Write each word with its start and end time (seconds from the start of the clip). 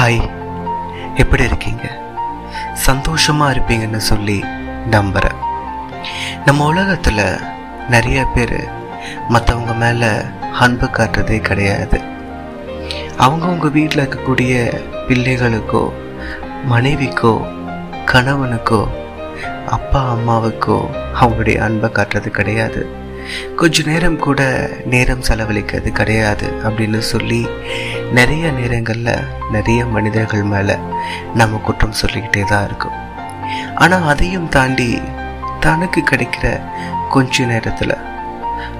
Hi 0.00 0.20
எப்படி 1.16 1.44
இருக்கீங்க? 1.44 1.90
சந்தோஷமாக 2.72 3.52
இருப்பீங்கன்னு 3.52 3.96
சொல்லி 3.96 4.44
நம்புகிறேன் 4.90 5.40
நம்ம 6.44 6.64
உலகத்தில் 6.64 7.40
நிறைய 7.88 8.24
பேர் 8.24 8.68
மற்றவங்க 9.28 9.76
மேலே 9.76 10.08
அன்பு 10.58 10.86
காட்டுறதே 10.86 11.40
கிடையாது. 11.40 12.00
அவங்கவுங்க 13.18 13.70
வீட்டில் 13.70 14.02
இருக்கக்கூடிய 14.04 14.54
பிள்ளைகளுக்கோ 15.08 15.92
மனைவிக்கோ 16.68 17.34
கணவனுக்கோ 18.06 18.88
அப்பா 19.66 20.16
அம்மாவுக்கோ 20.16 20.78
அவங்களுடைய 21.20 21.58
அன்பை 21.58 21.90
காட்டுறது 21.90 22.28
கிடையாது. 22.28 22.99
கொஞ்ச 23.56 23.82
நேரம் 23.90 24.18
கூட 24.26 24.40
நேரம் 24.86 25.24
செலவழிக்கிறது 25.28 25.90
கிடையாது 25.92 26.46
அப்படின்னு 26.64 27.00
சொல்லி 27.12 27.40
நிறைய 28.12 28.50
நேரங்களில் 28.50 29.26
நிறைய 29.50 29.80
மனிதர்கள் 29.96 30.42
மேலே 30.42 30.76
நம்ம 31.34 31.60
குற்றம் 31.66 31.98
சொல்லிக்கிட்டே 32.00 32.44
தான் 32.44 32.64
இருக்கும். 32.64 32.96
ஆனால் 33.74 34.08
அதையும் 34.12 34.48
தாண்டி 34.48 34.90
தனக்கு 35.60 36.00
கிடைக்கிற 36.00 36.46
கொஞ்ச 37.08 37.44
நேரத்தில் 37.44 38.02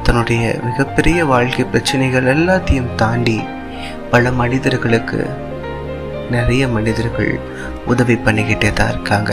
தன்னுடைய 0.03 0.45
மிகப்பெரிய 0.65 1.25
வாழ்க்கை 1.25 1.65
பிரச்சனைகள் 1.65 2.31
எல்லாத்தையும் 2.37 2.95
தாண்டி 2.95 3.39
பல 4.11 4.31
மனிதர்களுக்கு 4.41 5.21
நிறைய 6.31 6.63
மனிதர்கள் 6.69 7.33
உதவி 7.87 8.15
பண்ணிக்கிட்டே 8.15 8.73
தான் 8.73 8.89
இருக்காங்க. 8.89 9.33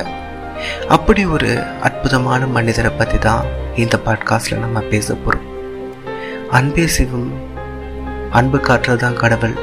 அப்படி 0.87 1.25
ஒரு 1.25 1.63
அற்புதமான 1.81 2.45
மனிதரை 2.45 2.91
பற்றி 2.91 3.17
தான் 3.17 3.45
இந்த 3.75 3.99
பாட்காஸ்டில் 4.05 4.59
நம்ம 4.59 4.79
பேச 4.79 5.13
போகிறோம் 5.13 5.45
அன்பே 6.49 6.87
சிவம் 6.87 7.31
அன்பு 8.29 8.59
காற்று 8.59 8.97
தான் 8.97 9.15
கடவுள் 9.15 9.55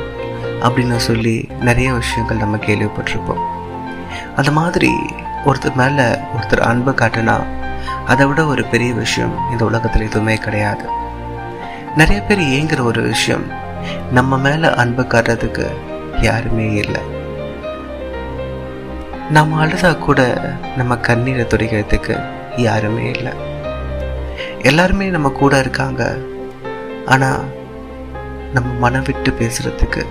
அப்படின்னு 0.60 0.96
சொல்லி 0.96 1.48
நிறைய 1.60 1.92
விஷயங்கள் 1.92 2.36
நம்ம 2.36 2.56
கேள்விப்பட்டிருப்போம். 2.56 3.42
அந்த 4.36 4.50
மாதிரி 4.50 4.90
ஒருத்தர் 5.46 5.74
மேலே 5.74 6.02
ஒருத்தர் 6.36 6.58
அன்பு 6.58 6.90
காட்டுனா 6.90 7.42
அதை 8.06 8.26
விட 8.26 8.46
ஒரு 8.46 8.64
பெரிய 8.64 8.92
விஷயம் 8.94 9.50
இந்த 9.50 9.64
உலகத்தில் 9.64 10.02
எதுவுமே 10.02 10.36
கிடையாது. 10.36 10.84
நிறைய 11.96 12.22
பேர் 12.22 12.38
ஏங்குற 12.38 12.82
ஒரு 12.82 13.02
விஷயம் 13.02 13.46
நம்ம 14.12 14.38
மேலே 14.38 14.74
அன்பு 14.74 15.02
காட்டுறதுக்கு 15.02 15.66
யாருமே 16.20 16.72
இல்லை. 16.72 17.00
நம்ம 19.30 19.66
அழுதா 19.66 19.98
கூட 19.98 20.38
நம்ம 20.76 20.96
கண்ணீரை 20.96 21.44
துடைக்கிறதுக்கு 21.44 22.24
யாருமே 22.56 23.10
இல்லை. 23.10 23.32
எல்லாருமே 24.62 25.06
நம்ம 25.06 25.28
கூட 25.28 25.58
இருக்காங்க. 25.58 26.16
ஆனால் 27.06 27.40
நம்ம 28.54 28.72
மனம் 28.78 29.02
விட்டு 29.02 29.30
பேசுறதுக்கு 29.30 30.06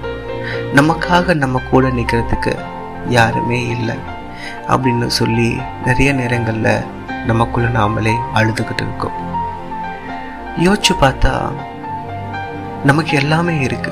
நமக்காக 0.73 1.33
நம்ம 1.33 1.61
கூட 1.71 1.87
நிற்கிறதுக்கு 1.87 2.55
யாருமே 3.07 3.67
இல்லை 3.67 3.95
அப்படின்னு 4.67 5.07
சொல்லி 5.07 5.57
நிறைய 5.85 6.13
நேரங்களில் 6.13 6.85
நமக்குள்ள 7.25 7.79
நாமளே 7.79 8.15
அழுதுகிட்டு 8.35 8.81
இருக்கோம். 8.81 9.17
யோசிச்சு 10.57 10.93
பார்த்தா 11.01 11.51
நமக்கு 12.83 13.17
எல்லாமே 13.17 13.59
இருக்கு. 13.59 13.91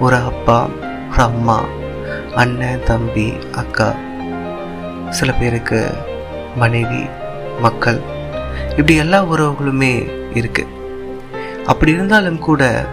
ஒரு 0.00 0.16
அப்பா 0.16 0.68
ஒரு 1.10 1.22
அம்மா 1.22 1.64
அண்ணன் 2.40 2.82
தம்பி 2.84 3.34
அக்கா 3.54 3.94
சில 5.10 5.32
பேருக்கு 5.32 5.94
மனைவி 6.56 7.06
மக்கள் 7.60 8.00
இப்படி 8.70 8.96
எல்லா 8.96 9.24
உறவுகளுமே 9.24 10.12
இருக்கு. 10.34 10.66
அப்படி 11.66 11.92
இருந்தாலும் 11.92 12.38
கூட 12.38 12.84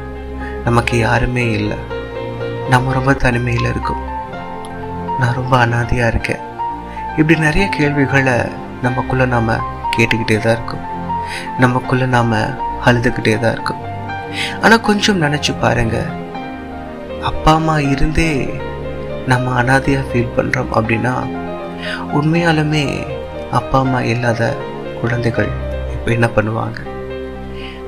நமக்கு 0.64 0.98
யாருமே 0.98 1.52
இல்லை. 1.52 1.78
நம்ம 2.70 2.94
ரொம்ப 2.94 3.14
தனிமையில் 3.14 3.70
இருக்கோம். 3.70 4.04
நான் 5.20 5.34
ரொம்ப 5.34 5.58
அனாதையாக 5.58 6.08
இருக்கேன். 6.08 6.44
இப்படி 7.18 7.40
நிறைய 7.40 7.70
கேள்விகளை 7.70 8.34
நமக்குள்ளே 8.82 9.26
நாம் 9.26 9.50
கேட்டுக்கிட்டே 9.98 10.38
தான் 10.38 10.54
இருக்கோம். 10.54 10.86
நமக்குள்ளே 11.60 12.06
நாம 12.06 12.36
அழுதுகிட்டே 12.86 13.40
தான் 13.40 13.52
இருக்கோம். 13.52 13.82
ஆனால் 14.62 14.82
கொஞ்சம் 14.82 15.22
நினச்சி 15.22 15.60
பாருங்க. 15.60 16.06
அப்பா 17.24 17.54
அம்மா 17.54 17.80
இருந்தே 17.80 18.54
நம்ம 19.28 19.52
அனாதையாக 19.62 20.08
ஃபீல் 20.10 20.36
பண்ணுறோம் 20.38 20.72
அப்படின்னா 20.72 21.14
உண்மையாலுமே 22.14 22.86
அப்பா 23.52 23.80
அம்மா 23.80 24.02
இல்லாத 24.04 24.42
குழந்தைகள் 25.02 25.52
இப்போ 25.94 26.12
என்ன 26.12 26.28
பண்ணுவாங்க? 26.36 26.80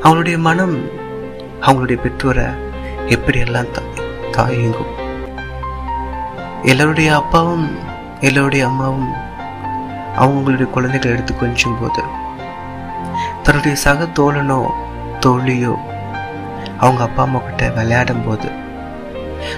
அவங்களுடைய 0.03 0.37
மனம் 0.37 0.75
அவங்களுடைய 1.61 1.97
பெற்றோரை 2.01 2.47
எப்படியெல்லாம் 3.07 3.71
தா 3.71 3.83
தாயங்கும் 4.31 4.93
எல்லோருடைய 6.63 7.15
அப்பாவும் 7.15 7.67
எல்லோருடைய 8.21 8.65
அம்மாவும் 8.67 9.09
அவங்களுடைய 10.17 10.67
குழந்தைகளை 10.69 11.13
எடுத்து 11.13 11.33
கொஞ்சும் 11.35 11.79
போது 11.81 12.03
தன்னுடைய 13.43 13.75
சக 13.75 14.05
தோழனோ 14.17 14.59
தோழியோ 15.19 15.73
அவங்க 16.79 17.03
அப்பா 17.03 17.23
அம்மா 17.23 17.39
கிட்ட 17.39 17.69
விளையாடும் 17.69 18.23
போது 18.23 18.49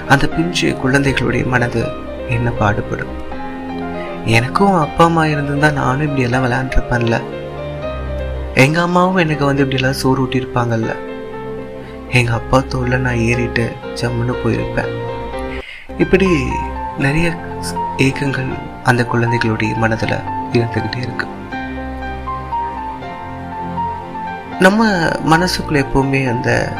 அந்த 0.07 0.27
பிஞ்சு 0.27 0.77
குழந்தைகளுடைய 0.77 1.45
மனது 1.45 1.87
என்ன 2.29 2.49
பாடுபடும்? 2.49 3.15
எனக்கும் 4.25 4.73
அப்பா 4.73 5.05
அம்மா 5.05 5.25
இருந்திருந்தா 5.25 5.71
நானும் 5.71 6.01
இப்படி 6.01 6.21
எல்லாம் 6.21 6.45
விளையாண்டுருப்பேன்ல. 6.45 7.21
எங்க 8.53 8.81
அம்மாவும் 8.81 9.15
எனக்கு 9.15 9.45
வந்து 9.45 9.63
இப்படி 9.63 9.81
எல்லாம் 9.81 9.99
சோறு 9.99 10.25
ஊட்டியிருப்பாங்கல்ல. 10.25 10.95
எங்க 12.09 12.31
அப்பா 12.33 12.57
தோல்ல 12.57 12.97
நான் 12.97 13.15
ஏறிட்டு 13.15 13.75
ஜம்முன்னு 13.95 14.35
போயிருப்பேன். 14.43 14.91
இப்படி 15.97 16.27
நிறைய 16.97 17.35
ஏக்கங்கள் 17.97 18.51
அந்த 18.83 19.05
குழந்தைகளுடைய 19.05 19.75
மனதுல 19.81 20.19
இருந்துகிட்டே 20.51 20.97
இருக்கு. 20.97 21.27
நம்ம 24.59 24.85
மனசுக்குள்ள 25.29 25.83
எப்பவுமே 25.85 26.29
அந்த 26.29 26.73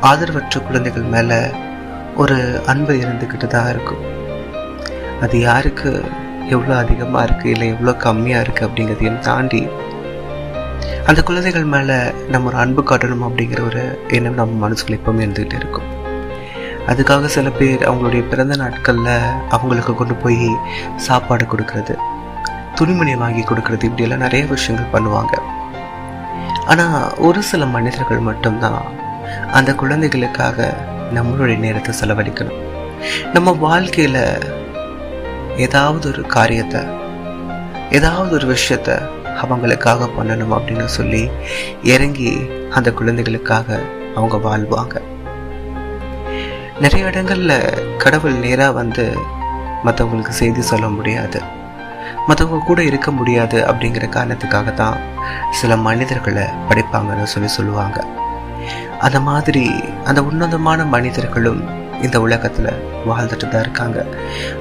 ஆதரவற்ற 0.00 0.60
குழந்தைகள் 0.62 1.02
மேல 1.02 1.50
ஒரு 2.22 2.38
அன்பு 2.70 2.94
இருந்துக்கிட்டு 3.02 3.48
தான் 3.56 3.68
இருக்கும். 3.74 4.04
அது 5.24 5.36
யாருக்கு 5.48 5.90
எவ்வளோ 6.54 6.74
அதிகமாக 6.82 7.26
இருக்குது 7.28 7.52
இல்லை 7.54 7.66
எவ்வளோ 7.74 7.92
கம்மியாக 8.06 8.44
இருக்குது 8.44 8.66
அப்படிங்கிறதையும் 8.68 9.22
தாண்டி 9.28 9.62
அந்த 11.08 11.20
குழந்தைகள் 11.28 11.70
மேலே 11.74 11.96
நம்ம 12.32 12.48
ஒரு 12.50 12.58
அன்பு 12.62 12.82
காட்டணும் 12.88 13.24
அப்படிங்கிற 13.28 13.60
ஒரு 13.68 13.82
எண்ணம் 14.16 14.38
நம்ம 14.40 14.58
மனசுக்குள்ள 14.64 14.98
எப்பவுமே 14.98 15.22
இருந்துக்கிட்டு 15.24 15.58
இருக்கும். 15.62 15.88
அதுக்காக 16.90 17.28
சில 17.36 17.48
பேர் 17.58 17.86
அவங்களுடைய 17.88 18.22
பிறந்த 18.32 18.54
நாட்களில் 18.62 19.14
அவங்களுக்கு 19.56 19.92
கொண்டு 20.00 20.14
போய் 20.24 20.44
சாப்பாடு 21.06 21.44
கொடுக்கறது 21.52 21.94
துணிமணி 22.78 23.14
வாங்கி 23.22 23.42
கொடுக்கறது 23.50 23.86
இப்படியெல்லாம் 23.88 24.24
நிறைய 24.26 24.44
விஷயங்கள் 24.54 24.92
பண்ணுவாங்க. 24.94 25.34
ஆனால் 26.72 27.00
ஒரு 27.28 27.40
சில 27.50 27.66
மனிதர்கள் 27.74 28.26
மட்டும்தான் 28.28 28.80
அந்த 29.58 29.70
குழந்தைகளுக்காக 29.82 30.68
நம்மளுடைய 31.14 31.58
நேரத்தை 31.58 31.94
செலவழிக்கணும். 32.00 32.60
நம்ம 33.32 33.52
வாழ்க்கையில் 33.52 34.22
ஏதாவது 35.56 36.08
ஒரு 36.08 36.22
காரியத்தை 36.26 36.80
ஏதாவது 37.90 38.30
ஒரு 38.32 38.56
விஷயத்த 38.56 38.90
அவங்களுக்காக 39.42 40.08
பண்ணணும் 40.18 40.54
அப்படின்னு 40.56 40.84
சொல்லி 40.84 41.30
இறங்கி 41.82 42.48
அந்த 42.70 42.92
குழந்தைகளுக்காக 42.92 43.80
அவங்க 44.14 44.36
வாழ்வாங்க. 44.36 44.96
நிறைய 46.80 47.06
இடங்கள்ல 47.06 47.52
கடவுள் 47.98 48.32
நேராக 48.32 48.72
வந்து 48.72 49.16
மற்றவங்களுக்கு 49.84 50.34
செய்தி 50.40 50.60
சொல்ல 50.60 50.86
முடியாது. 50.88 51.40
மற்றவங்க 52.28 52.64
கூட 52.64 52.82
இருக்க 52.82 53.10
முடியாது 53.10 53.58
அப்படிங்கிற 53.68 54.06
காரணத்துக்காக 54.16 54.74
தான் 54.74 54.98
சில 55.50 55.76
மனிதர்களை 55.76 56.42
படைப்பாங்கன்னு 56.68 57.22
சொல்லி 57.22 57.48
சொல்லுவாங்க. 57.48 57.98
அந்த 59.00 59.20
மாதிரி 59.20 59.70
அந்த 60.04 60.22
உன்னதமான 60.22 60.84
மனிதர்களும் 60.84 61.60
இந்த 62.02 62.20
உலகத்தில் 62.20 62.68
வாழ்ந்துட்டு 63.08 63.48
தான் 63.48 63.60
இருக்காங்க. 63.60 64.06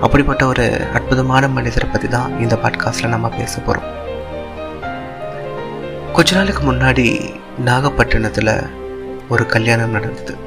அப்படிப்பட்ட 0.01 0.45
ஒரு 0.45 0.81
அற்புதமான 0.93 1.47
மனிதரை 1.47 1.89
பற்றி 1.89 2.07
தான் 2.07 2.39
இந்த 2.39 2.57
பாட்காஸ்டில் 2.63 3.07
நம்ம 3.07 3.29
பேச 3.29 3.59
போகிறோம் 3.59 3.95
கொஞ்ச 6.13 6.35
நாளுக்கு 6.35 6.73
முன்னாடி 6.73 7.07
நாகப்பட்டினத்தில் 7.65 8.69
ஒரு 9.29 9.45
கல்யாணம் 9.45 9.89
நடந்தது. 9.89 10.37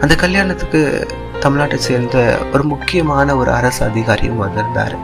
அந்த 0.00 0.14
கல்யாணத்துக்கு 0.14 1.06
தமிழ்நாட்டை 1.40 1.74
சேர்ந்த 1.74 2.38
ஒரு 2.52 2.64
முக்கியமான 2.64 3.36
ஒரு 3.36 3.50
அரசு 3.52 3.86
அதிகாரியும் 3.86 4.36
வந்திருந்தார். 4.36 4.96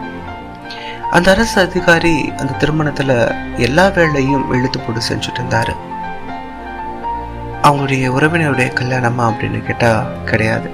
அந்த 1.10 1.30
அரசு 1.30 1.60
அதிகாரி 1.60 2.32
அந்த 2.36 2.52
திருமணத்தில் 2.52 3.16
எல்லா 3.56 3.88
வேலையும் 3.88 4.52
இழுத்து 4.52 4.80
போட்டு 4.80 5.00
செஞ்சுட்டு 5.08 5.40
இருந்தாரு. 5.40 5.74
அவங்களுடைய 7.64 8.06
உறவினருடைய 8.16 8.70
கல்யாணமா 8.80 9.22
அப்படின்னு 9.24 9.64
கேட்டால் 9.64 10.22
கிடையாது. 10.24 10.70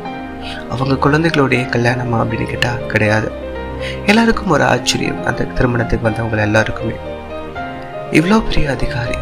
அவங்க 0.71 0.95
குழந்தைகளுடைய 0.97 1.65
கல்யாணமா 1.65 2.17
அப்படின்னு 2.17 2.45
கேட்டால் 2.45 2.87
கிடையாது. 2.87 3.33
எல்லாருக்கும் 4.07 4.49
ஒரு 4.49 4.65
ஆச்சரியம் 4.65 5.27
அந்த 5.27 5.45
திருமணத்துக்கு 5.45 6.07
வந்தவங்க 6.07 6.41
எல்லாருக்குமே. 6.41 6.93
இவ்வளோ 8.11 8.41
பெரிய 8.41 8.71
அதிகாரி. 8.71 9.15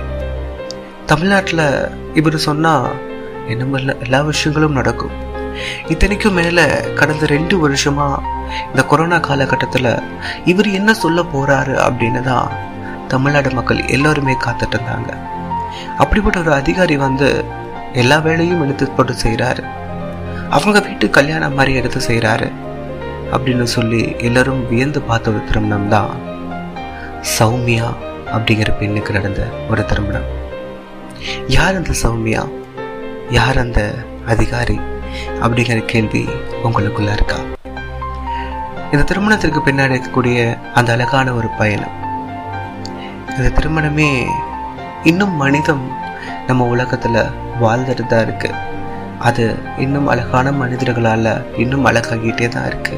தமிழ்நாட்டில் 1.07 1.91
இவர் 2.15 2.37
சொன்னால் 2.37 2.91
என்ன 3.49 3.95
எல்லா 4.03 4.21
விஷயங்களும் 4.21 4.73
நடக்கும். 4.73 5.11
இத்தனைக்கும் 5.89 6.35
மேலே 6.35 6.95
கடந்த 6.95 7.27
ரெண்டு 7.27 7.69
வருஷமா 7.69 8.19
இந்த 8.67 8.83
கொரோனா 8.85 9.19
காலகட்டத்தில் 9.19 10.03
இவர் 10.45 10.69
என்ன 10.69 10.95
சொல்ல 10.95 11.23
போறாரு 11.23 11.75
அப்படின்னு 11.89 12.21
தான் 12.21 12.51
தமிழ்நாடு 13.09 13.51
மக்கள் 13.51 13.87
எல்லாருமே 13.87 14.33
காத்துட்டு 14.33 14.77
இருந்தாங்க. 14.77 15.13
அப்படிப்பட்ட 15.99 16.39
ஒரு 16.39 16.53
அதிகாரி 16.53 16.97
வந்து 16.97 17.45
எல்லா 17.93 18.19
வேலையும் 18.19 18.63
எடுத்து 18.63 18.91
போட்டு 18.91 19.13
செய்கிறாரு 19.13 19.63
அவங்க 20.51 20.81
வீட்டு 20.81 21.11
கல்யாணம் 21.11 21.55
மாதிரி 21.55 21.75
எடுத்து 21.75 22.01
செய்கிறாரு 22.09 22.53
அப்படின்னு 23.33 23.63
சொல்லி 23.63 24.15
எல்லாரும் 24.19 24.69
வியந்து 24.69 25.01
பார்த்த 25.01 25.31
ஒரு 25.31 25.45
திருமணம் 25.45 25.89
தான் 25.89 26.11
சௌமியா 27.39 27.89
அப்படிங்கிற 28.27 28.79
பெண்ணுக்கு 28.79 29.13
நடந்த 29.13 29.49
ஒரு 29.71 29.85
திருமணம். 29.85 30.29
யார் 31.47 31.75
அந்த 31.75 31.91
சௌமியா? 32.03 32.49
யார் 33.31 33.59
அந்த 33.59 33.95
அதிகாரி? 34.27 34.81
அப்படிங்கிற 35.41 35.85
கேள்வி 35.85 36.29
உங்களுக்குள்ள 36.65 37.13
இருக்கா? 37.13 37.37
இந்த 38.93 39.05
திருமணத்திற்கு 39.05 39.61
பின்னாடி 39.61 39.99
இருக்கக்கூடிய 39.99 40.59
அந்த 40.75 40.93
அழகான 40.93 41.33
ஒரு 41.33 41.49
பயணம். 41.59 41.97
இந்த 43.39 43.61
திருமணமே 43.61 44.27
இன்னும் 45.09 45.35
மனிதம் 45.43 45.85
நம்ம 46.47 46.63
உலகத்துல 46.75 47.17
வாழ்ந்துட்டு 47.63 48.07
தான் 48.07 48.23
இருக்கு. 48.23 48.51
அது 49.19 49.45
இன்னும் 49.79 50.07
அழகான 50.07 50.51
மனிதர்களால 50.51 51.27
இன்னும் 51.57 51.87
அழகாகிட்டே 51.87 52.49
தான் 52.49 52.67
இருக்கு 52.67 52.97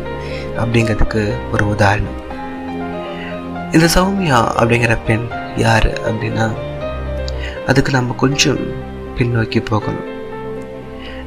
அப்படிங்கிறதுக்கு 0.57 1.23
ஒரு 1.53 1.65
உதாரணம். 1.69 2.19
இந்த 3.73 3.87
சௌமியா 3.95 4.39
அப்படிங்கிற 4.61 4.99
பெண் 5.07 5.27
யாரு 5.57 5.93
அப்படின்னா 6.09 6.47
அதுக்கு 7.67 7.93
நம்ம 7.93 8.15
கொஞ்சம் 8.23 8.63
பின்னோக்கி 9.17 9.61
போகணும். 9.65 10.09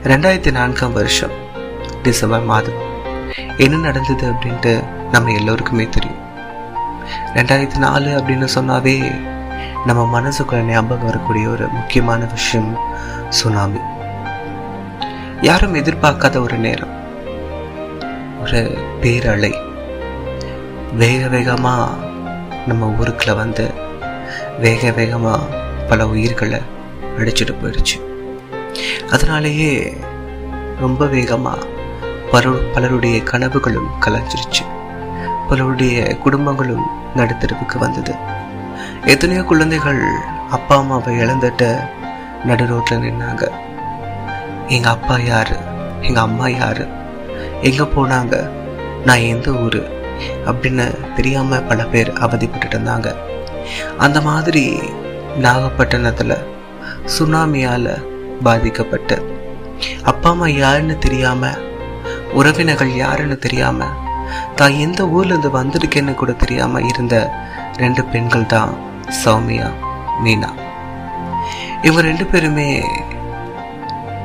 ரெண்டாயிரத்தி 0.04 0.52
நான்காம் 0.52 0.94
வருஷம் 0.94 1.36
டிசம்பர் 2.02 2.50
மாதம். 2.54 2.82
என்ன 3.58 3.78
நடந்தது 3.78 4.26
அப்படின்ட்டு 4.32 4.74
நம்ம 5.12 5.32
எல்லோருக்குமே 5.32 5.88
தெரியும். 5.90 6.22
ரெண்டாயிரத்தி 7.34 7.78
நாலு 7.78 8.10
அப்படின்னு 8.20 8.48
சொன்னாவே 8.56 8.98
நம்ம 9.86 10.22
மனசுக்குள்ள 10.22 10.56
ஞாபகம் 10.56 11.06
வரக்கூடிய 11.06 11.50
ஒரு 11.50 11.68
முக்கியமான 11.68 12.26
விஷயம் 12.26 12.78
சுனாமி. 13.30 13.80
யாரும் 15.42 15.76
எதிர்பார்க்காத 15.76 16.42
ஒரு 16.42 16.58
நேரம். 16.58 16.90
ஒரு 18.42 18.78
பேரலை. 19.02 19.54
வேக 20.96 21.38
வேகமா 21.38 21.88
நம்ம 22.68 22.94
ஊருக்குள்ள 23.00 23.36
வந்து 23.36 23.72
வேக 24.60 24.90
வேகமா 24.90 25.40
பல 25.90 26.08
உயிர்களை 26.08 26.62
அடிச்சுட்டு 27.18 27.56
போயிடுச்சு 27.64 28.02
அதனாலேயே 29.12 29.98
ரொம்ப 30.80 31.06
வேகமா 31.06 31.54
பல 32.32 32.50
பலருடைய 32.50 33.24
கனவுகளும் 33.24 33.90
கலைஞ்சிருச்சு. 34.06 34.66
பலருடைய 35.50 36.18
குடும்பங்களும் 36.26 36.84
நடுத்தருவுக்கு 37.16 37.78
வந்தது. 37.78 38.23
எத்தனையோ 39.12 39.42
குழந்தைகள் 39.44 40.02
அப்பா 40.50 40.76
அம்மாவை 40.78 41.12
இழந்துட்டு 41.18 41.68
நடு 42.46 42.66
ரோட்டில் 42.66 43.02
நின்னாங்க. 43.02 43.44
எங்கள் 44.68 44.92
அப்பா 44.92 45.18
யார்? 45.20 45.52
எங்கள் 46.02 46.24
அம்மா 46.24 46.48
யார்? 46.48 46.82
எங்கே 47.62 47.86
போனாங்க? 47.96 48.36
நான் 49.06 49.26
எந்த 49.34 49.52
ஊர்? 49.52 49.82
அப்படின்னு 50.46 50.86
தெரியாமல் 51.16 51.64
பல 51.64 51.86
பேர் 51.86 52.12
அவதிப்பட்டு 52.14 52.68
இருந்தாங்க. 52.70 53.16
அந்த 53.98 54.22
மாதிரி 54.22 54.64
நாகப்பட்டினத்தில் 55.38 56.36
சுனாமியால் 57.06 57.94
பாதிக்கப்பட்டு 58.44 59.18
அப்பா 60.04 60.30
அம்மா 60.30 60.48
யாருன்னு 60.48 60.98
தெரியாமல் 60.98 61.62
உறவினர்கள் 62.34 62.96
யாருன்னு 62.96 63.38
தெரியாமல் 63.38 63.96
தான் 64.56 64.80
எந்த 64.86 65.04
ஊர்லேருந்து 65.04 65.52
வந்திருக்கேன்னு 65.60 66.14
கூட 66.14 66.32
தெரியாமல் 66.32 66.84
இருந்த 66.84 67.16
ரெண்டு 67.78 68.04
பெண்கள் 68.04 68.46
தான் 68.46 68.74
சௌமியா 69.10 69.68
மீனா. 70.24 70.50
இவங்க 71.82 72.02
ரெண்டு 72.02 72.26
பேருமே 72.26 72.68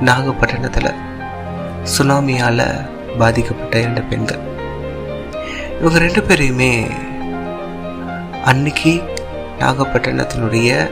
நாகப்பட்டினத்தில் 0.01 0.99
சுனாமியால் 1.95 2.87
பாதிக்கப்பட்ட 3.19 3.81
இரண்டு 3.81 4.03
பெண்கள். 4.03 4.43
இவங்க 5.81 5.99
ரெண்டு 5.99 6.21
பேரையுமே 6.21 6.91
அன்னைக்கு 8.45 9.03
நாகப்பட்டினத்தினுடைய 9.59 10.91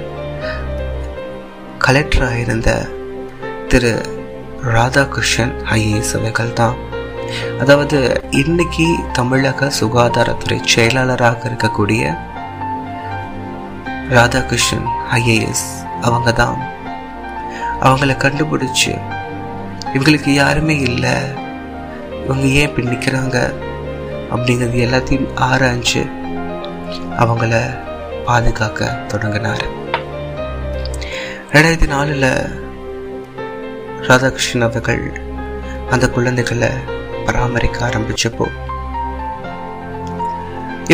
கலெக்டராக 1.86 2.34
இருந்த 2.34 2.88
திரு 3.68 3.92
ராதாகிருஷ்ணன் 4.74 5.54
ஐஏஎஸ் 5.70 6.14
அவர்கள் 6.18 6.52
தான். 6.52 6.76
அதாவது 7.60 8.22
இன்னைக்கு 8.30 8.86
தமிழக 9.12 9.70
சுகாதாரத்துறை 9.80 10.58
செயலாளராக 10.64 11.48
இருக்கக்கூடிய 11.48 12.02
ராதாகிருஷ்ணன் 14.14 14.88
ஐஏஎஸ் 15.10 15.64
அவங்க 16.00 16.32
தான் 16.32 16.58
அவங்கள 17.80 18.12
கண்டுபிடிச்சு 18.24 18.92
இவங்களுக்கு 19.94 20.30
யாருமே 20.30 20.78
இல்லை. 20.78 21.14
இவங்க 22.24 22.46
ஏன் 22.46 22.68
இப்படி 22.68 22.86
நிற்கிறாங்க 22.86 23.36
அப்படிங்கிறது 24.32 24.78
எல்லாத்தையும் 24.86 25.28
ஆராய்ஞ்சு 25.48 26.02
அவங்கள 27.22 27.80
பாதுகாக்க 28.24 28.90
தொடங்கினார். 29.08 29.66
ரெண்டாயிரத்தி 31.52 31.86
நாலில் 31.86 32.30
ராதாகிருஷ்ணன் 34.08 34.66
அவர்கள் 34.68 35.04
அந்த 35.90 36.10
குழந்தைகளை 36.10 36.70
பராமரிக்க 37.26 37.88
ஆரம்பிச்சப்போ 37.88 38.46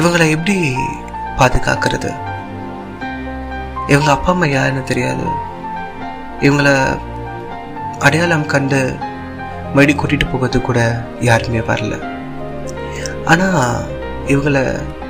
இவங்களை 0.01 0.31
எப்படி 0.31 0.75
பாதுகாக்கிறது? 1.37 2.11
இவங்க 3.93 4.11
அப்பா 4.11 4.31
அம்மா 4.33 4.47
யாருன்னு 4.47 4.83
தெரியாது. 4.83 5.25
இவங்கள 6.41 6.69
அடையாளம் 7.99 8.51
கண்டு 8.53 8.81
மறுபடி 9.75 9.95
கூட்டிட்டு 9.99 10.27
போகிறது 10.31 10.61
கூட 10.61 10.81
யாருமே 11.29 11.61
வரல. 11.71 11.95
ஆனா 13.25 13.47
இவங்கள 14.33 14.59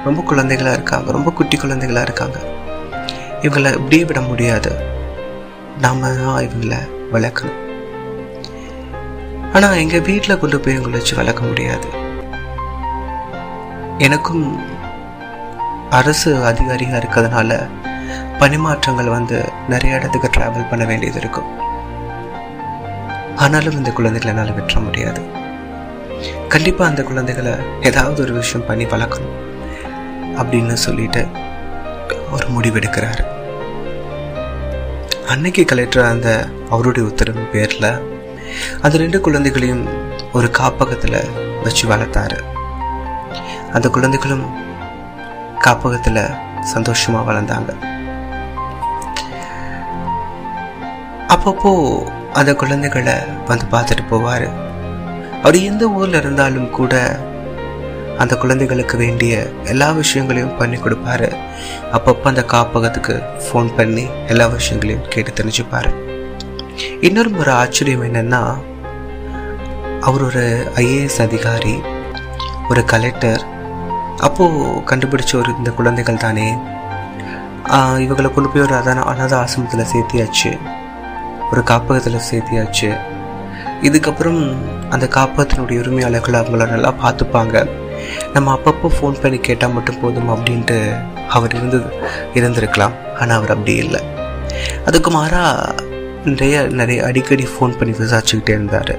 ரொம்ப 0.06 0.20
குழந்தைகளா 0.30 0.72
இருக்காங்க. 0.72 1.08
ரொம்ப 1.16 1.30
குட்டி 1.30 1.56
குழந்தைகளா 1.56 2.02
இருக்காங்க. 2.02 2.38
இவங்கள 3.42 3.72
இப்படியே 3.78 4.04
விட 4.04 4.20
முடியாது. 4.20 4.72
நாம 5.84 6.10
தான் 6.20 6.42
இவங்கள 6.46 6.74
வளர்க்கணும். 7.12 7.60
ஆனா 9.52 9.68
எங்க 9.82 9.98
வீட்டில் 9.98 10.38
கொண்டு 10.38 10.60
போய் 10.60 10.76
இவங்களை 10.78 10.98
வச்சு 10.98 11.16
வளர்க்க 11.16 11.50
முடியாது. 11.50 11.88
எனக்கும் 13.98 14.44
அரசு 15.90 16.30
அதிகாரியா 16.50 16.98
இருக்கிறதுனால 17.00 17.50
பணிமாற்றங்கள் 18.42 19.10
வந்து 19.16 19.48
நிறைய 19.68 19.96
இடத்துக்கு 19.96 20.28
டிராவல் 20.28 20.68
பண்ண 20.70 20.84
வேண்டியது 20.84 21.18
இருக்கும். 21.20 21.50
ஆனாலும் 23.36 23.76
இந்த 23.76 23.90
குழந்தைகளை 23.90 24.34
என்னால் 24.34 24.56
விட்டுற 24.56 24.80
முடியாது. 24.84 25.20
கண்டிப்பாக 26.48 26.90
அந்த 26.90 27.02
குழந்தைகளை 27.02 27.52
ஏதாவது 27.80 28.22
ஒரு 28.22 28.32
விஷயம் 28.32 28.66
பண்ணி 28.66 28.84
வளர்க்கணும் 28.84 29.36
அப்படின்னு 30.40 30.72
சொல்லிட்டு 30.72 31.26
ஒரு 32.32 32.46
முடிவெடுக்கிறாரு. 32.48 33.24
அன்னைக்கு 35.28 35.64
கலெக்டர் 35.64 36.10
அந்த 36.12 36.48
அவருடைய 36.70 37.08
உத்தரவு 37.08 37.44
பேரில் 37.54 37.90
அந்த 38.84 38.94
ரெண்டு 39.04 39.20
குழந்தைகளையும் 39.20 39.84
ஒரு 40.32 40.50
காப்பகத்தில் 40.50 41.30
வச்சு 41.62 41.88
வளர்த்தாரு. 41.88 42.40
அந்த 43.72 43.88
குழந்தைகளும் 43.88 44.44
காப்பகத்தில் 45.58 46.24
சந்தோஷமாக 46.74 47.32
வளர்ந்தாங்க. 47.32 47.91
அப்பப்போ 51.32 51.70
அந்த 52.38 52.50
குழந்தைகளை 52.60 53.14
வந்து 53.48 53.66
பார்த்துட்டு 53.72 54.04
போவார். 54.10 54.46
அவர் 55.42 55.56
எந்த 55.68 55.84
ஊரில் 55.98 56.18
இருந்தாலும் 56.20 56.70
கூட 56.78 56.94
அந்த 58.22 58.34
குழந்தைகளுக்கு 58.42 58.96
வேண்டிய 59.02 59.34
எல்லா 59.72 59.88
விஷயங்களையும் 60.00 60.56
பண்ணி 60.58 60.78
கொடுப்பாரு. 60.80 61.28
அப்பப்போ 61.96 62.26
அந்த 62.32 62.42
காப்பகத்துக்கு 62.52 63.14
ஃபோன் 63.44 63.70
பண்ணி 63.78 64.04
எல்லா 64.32 64.46
விஷயங்களையும் 64.56 65.06
கேட்டு 65.14 65.32
தெரிஞ்சுப்பார். 65.38 65.88
இன்னொரு 67.06 67.32
ஒரு 67.44 67.52
ஆச்சரியம் 67.62 68.04
என்னென்னா 68.08 68.42
அவர் 70.08 70.26
ஒரு 70.28 70.44
ஐஏஎஸ் 70.84 71.20
அதிகாரி 71.26 71.74
ஒரு 72.70 72.84
கலெக்டர் 72.92 73.42
அப்போது 74.28 74.68
கண்டுபிடிச்ச 74.92 75.32
ஒரு 75.42 75.50
இந்த 75.58 75.70
குழந்தைகள் 75.80 76.22
தானே. 76.26 76.48
இவங்களை 78.04 78.28
கொண்டு 78.32 78.48
போய் 78.52 78.66
ஒரு 78.68 78.76
அதான 78.82 79.02
அனாத 79.10 79.34
ஆசிரமத்தில் 79.42 79.90
சேர்த்தியாச்சு. 79.94 80.52
ஒரு 81.52 81.62
காப்பகத்தில் 81.70 82.26
சேர்த்தியாச்சு. 82.30 82.90
இதுக்கப்புறம் 83.88 84.40
அந்த 84.90 85.06
காப்பகத்தினுடைய 85.16 85.78
உரிமையாளர்கள் 85.82 86.38
அவங்கள 86.40 86.68
நல்லா 86.74 86.90
பார்த்துப்பாங்க. 87.02 87.56
நம்ம 88.34 88.54
அப்பப்போ 88.54 88.88
ஃபோன் 88.96 89.20
பண்ணி 89.22 89.38
கேட்டால் 89.38 89.74
மட்டும் 89.76 90.00
போதும் 90.02 90.30
அப்படின்ட்டு 90.34 90.78
அவர் 91.28 91.54
இருந்து 91.54 91.78
இருந்திருக்கலாம். 92.38 92.94
ஆனால் 93.20 93.36
அவர் 93.38 93.54
அப்படி 93.56 93.74
இல்லை. 93.84 94.00
அதுக்கு 94.86 95.10
மாறாக 95.10 95.74
நிறைய 96.24 96.56
நிறைய 96.80 97.04
அடிக்கடி 97.08 97.46
ஃபோன் 97.52 97.76
பண்ணி 97.78 97.94
விசாரிச்சுக்கிட்டே 97.98 98.54
இருந்தார். 98.58 98.94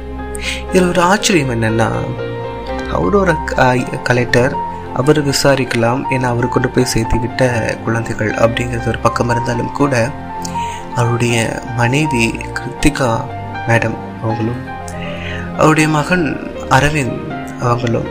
இதில் 0.70 0.90
ஒரு 0.90 1.02
ஆச்சரியம் 1.12 1.54
என்னென்னா 1.56 1.90
அவரோட 2.98 3.32
கலெக்டர் 4.10 4.56
அவர் 5.00 5.20
விசாரிக்கலாம் 5.30 6.02
ஏன்னா 6.16 6.28
அவர் 6.34 6.54
கொண்டு 6.56 6.70
போய் 6.70 6.92
சேர்த்து 6.94 7.20
விட்ட 7.20 7.44
குழந்தைகள் 7.86 8.32
அப்படிங்கிறது 8.44 8.92
ஒரு 8.94 9.00
பக்கம் 9.06 9.30
இருந்தாலும் 9.30 9.72
கூட 9.72 9.94
அவருடைய 10.96 11.62
மனைவி 11.78 12.26
கிருத்திகா 12.54 13.10
மேடம் 13.68 13.98
அவங்களும் 14.22 14.62
அவருடைய 15.58 15.90
மகன் 15.90 16.26
அரவிந்த் 16.70 17.20
அவங்களும் 17.60 18.10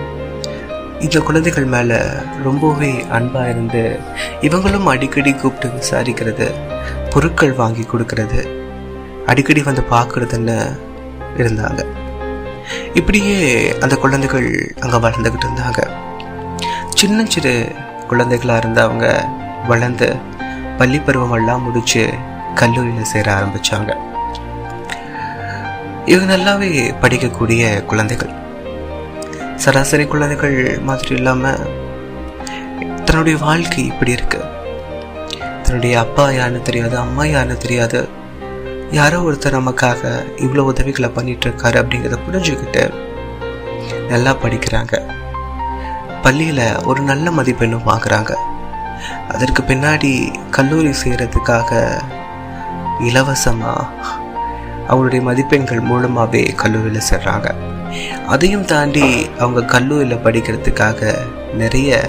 இந்த 1.01 1.21
குழந்தைகள் 1.21 1.65
மேலே 1.65 1.97
ரொம்பவே 2.43 3.05
அன்பாக 3.11 3.49
இருந்து 3.49 3.99
இவங்களும் 4.41 4.85
அடிக்கடி 4.85 5.33
கூப்பிட்டு 5.33 5.79
விசாரிக்கிறது 5.79 6.47
பொருட்கள் 7.11 7.53
வாங்கி 7.53 7.87
கொடுக்கறது 7.93 8.41
அடிக்கடி 9.27 9.62
வந்து 9.62 9.83
பார்க்குறதுன்னு 9.91 10.77
இருந்தாங்க. 11.37 11.87
இப்படியே 12.95 13.39
அந்த 13.79 13.97
குழந்தைகள் 13.97 14.75
அங்கே 14.81 14.97
வளர்ந்துக்கிட்டு 14.97 15.47
இருந்தாங்க. 15.49 15.83
சின்ன 16.95 17.25
சிறு 17.25 17.73
குழந்தைகளாக 18.09 18.69
இருந்தவங்க 18.69 19.07
வளர்ந்து 19.69 20.17
பள்ளி 20.79 20.99
பருவமெல்லாம் 20.99 21.62
முடிச்சு 21.62 22.15
கல்லூரியில் 22.54 23.11
சேர 23.12 23.26
ஆரம்பிச்சாங்க. 23.38 23.90
இவங்க 26.06 26.37
நல்லாவே 26.37 26.71
படிக்கக்கூடிய 27.02 27.85
குழந்தைகள். 27.85 28.32
சராசரி 29.56 30.06
குழந்தைகள் 30.06 30.80
மாதிரி 30.80 31.14
இல்லாமல் 31.14 31.61
தன்னுடைய 33.04 33.38
வாழ்க்கை 33.38 33.87
இப்படி 33.87 34.12
இருக்கு. 34.12 34.40
தன்னுடைய 35.62 35.99
அப்பா 35.99 36.30
யாருன்னு 36.30 36.62
தெரியாது 36.62 36.97
அம்மா 36.99 37.25
யாருன்னு 37.25 37.56
தெரியாது. 37.56 38.09
யாரோ 38.90 39.18
ஒருத்தர் 39.18 39.59
நமக்காக 39.59 40.00
இவ்வளோ 40.37 40.64
உதவிகளை 40.71 41.09
பண்ணிட்டு 41.09 41.47
இருக்காரு 41.49 41.76
அப்படிங்கிறத 41.82 42.18
புரிஞ்சுக்கிட்டு 42.28 42.82
நல்லா 44.09 44.32
படிக்கிறாங்க. 44.42 44.94
பள்ளியில் 46.23 46.66
ஒரு 46.85 47.00
நல்ல 47.00 47.30
மதிப்பெண்ணும் 47.30 47.87
பார்க்குறாங்க 47.87 48.32
அதற்கு 49.28 49.62
பின்னாடி 49.62 50.11
கல்லூரி 50.50 50.92
செய்கிறதுக்காக 51.02 52.01
இலவசமாக 53.09 53.87
அவங்களுடைய 54.88 55.23
மதிப்பெண்கள் 55.23 55.80
மூலமாகவே 55.90 56.42
கல்லூரியில் 56.62 57.09
சேர்றாங்க. 57.11 57.49
அதையும் 58.26 58.64
தாண்டி 58.64 59.06
அவங்க 59.38 59.61
கல்லூரியில் 59.75 60.23
படிக்கிறதுக்காக 60.25 61.12
நிறைய 61.62 62.00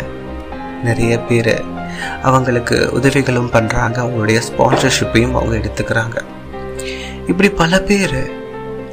நிறைய 0.84 1.14
பேர் 1.20 1.56
அவங்களுக்கு 2.28 2.78
உதவிகளும் 2.94 3.52
பண்ணுறாங்க 3.56 3.98
அவங்களுடைய 4.04 4.40
ஸ்பான்சர்ஷிப்பையும் 4.48 5.36
அவங்க 5.40 5.56
எடுத்துக்கிறாங்க. 5.62 6.18
இப்படி 7.28 7.50
பல 7.62 7.80
பேர் 7.90 8.18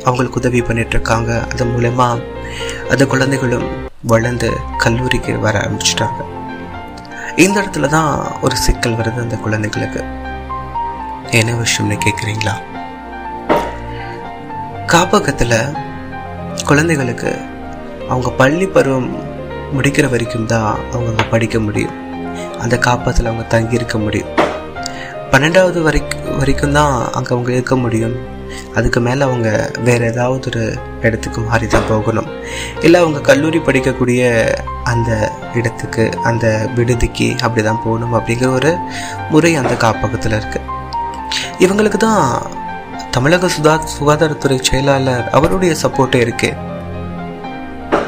அவங்களுக்கு 0.04 0.40
உதவி 0.40 0.60
பண்ணிகிட்ருக்காங்க 0.60 1.30
அது 1.52 1.64
மூலயமா 1.64 2.08
அந்த 2.92 3.06
குழந்தைகளும் 3.06 3.66
வளர்ந்து 4.12 4.50
கல்லூரிக்கு 4.76 5.32
வர 5.38 5.54
ஆரம்பிச்சிட்டாங்க. 5.58 6.20
இந்த 7.36 7.56
இடத்துல 7.60 7.88
தான் 7.96 8.12
ஒரு 8.40 8.56
சிக்கல் 8.56 8.98
வருது 9.00 9.20
அந்த 9.26 9.36
குழந்தைகளுக்கு. 9.36 10.02
என்ன 11.38 11.50
விஷயம்னு 11.62 11.96
கேட்குறீங்களா 12.04 12.54
காப்பகத்தில் 14.92 15.58
குழந்தைகளுக்கு 16.68 17.30
அவங்க 18.12 18.30
பள்ளி 18.40 18.66
பருவம் 18.76 19.10
முடிக்கிற 19.76 20.06
வரைக்கும் 20.12 20.48
தான் 20.52 20.70
அவங்க 20.92 21.08
அங்கே 21.12 21.26
படிக்க 21.32 21.56
முடியும். 21.66 21.94
அந்த 22.62 22.74
காப்பகத்தில் 22.86 23.28
அவங்க 23.30 23.44
தங்கி 23.54 23.78
இருக்க 23.78 23.98
முடியும். 24.04 24.32
பன்னெண்டாவது 25.32 25.78
வரைக்கும் 25.86 26.26
வரைக்கும் 26.40 26.76
தான் 26.78 26.94
அங்கே 27.16 27.32
அவங்க 27.34 27.50
இருக்க 27.56 27.76
முடியும். 27.84 28.16
அதுக்கு 28.78 29.00
மேலே 29.06 29.22
அவங்க 29.28 29.48
வேறு 29.86 30.04
ஏதாவது 30.12 30.48
ஒரு 30.50 30.64
இடத்துக்கு 31.06 31.40
மாறி 31.48 31.66
தான் 31.74 31.88
போகணும். 31.92 32.28
இல்லை 32.86 32.98
அவங்க 33.02 33.20
கல்லூரி 33.30 33.60
படிக்கக்கூடிய 33.68 34.22
அந்த 34.92 35.10
இடத்துக்கு 35.60 36.04
அந்த 36.30 36.46
விடுதிக்கு 36.78 37.28
அப்படி 37.44 37.64
தான் 37.68 37.82
போகணும் 37.86 38.16
அப்படிங்கிற 38.20 38.50
ஒரு 38.58 38.72
முறை 39.32 39.54
அந்த 39.62 39.76
காப்பகத்தில் 39.86 40.38
இருக்குது 40.40 40.78
இவங்களுக்கு 41.64 41.98
தான் 42.08 42.26
தமிழக 43.14 43.48
சுதா 43.54 43.72
சுகாதாரத்துறை 43.94 44.56
செயலாளர் 44.68 45.24
அவருடைய 45.36 45.72
சப்போர்ட்டே 45.82 46.18
இருக்கு. 46.24 46.50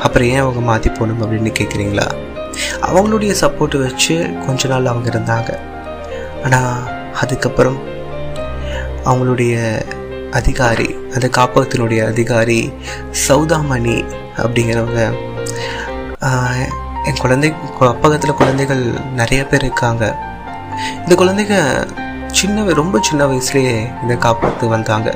அப்புறம் 0.04 0.28
ஏன் 0.34 0.42
அவங்க 0.44 0.60
மாற்றி 0.68 0.90
போகணும் 0.90 1.22
அப்படின்னு 1.24 1.50
கேட்குறீங்களா 1.58 2.06
அவங்களுடைய 2.88 3.32
சப்போர்ட்டை 3.42 3.78
வச்சு 3.86 4.14
கொஞ்ச 4.46 4.68
நாள் 4.72 4.90
அவங்க 4.92 5.08
இருந்தாங்க. 5.12 5.50
ஆனால் 6.44 6.86
அதுக்கப்புறம் 7.22 7.78
அவங்களுடைய 9.08 9.54
அதிகாரி 10.38 10.88
அந்த 11.14 11.26
காப்பகத்தினுடைய 11.38 12.00
அதிகாரி 12.12 12.60
சௌதாமணி 13.26 13.98
அப்படிங்கிறவங்க 14.42 15.02
என் 17.08 17.20
குழந்தை 17.22 17.48
காப்பகத்தில் 17.80 18.38
குழந்தைகள் 18.40 18.84
நிறைய 19.20 19.40
பேர் 19.50 19.66
இருக்காங்க. 19.66 20.04
இந்த 21.04 21.14
குழந்தைங்க 21.20 21.56
சின்ன 22.32 22.72
ரொம்ப 22.72 22.98
சின்ன 23.00 23.26
வயசுலேயே 23.26 23.74
இந்த 24.02 24.14
காப்பாற்று 24.14 24.66
வந்தாங்க. 24.66 25.14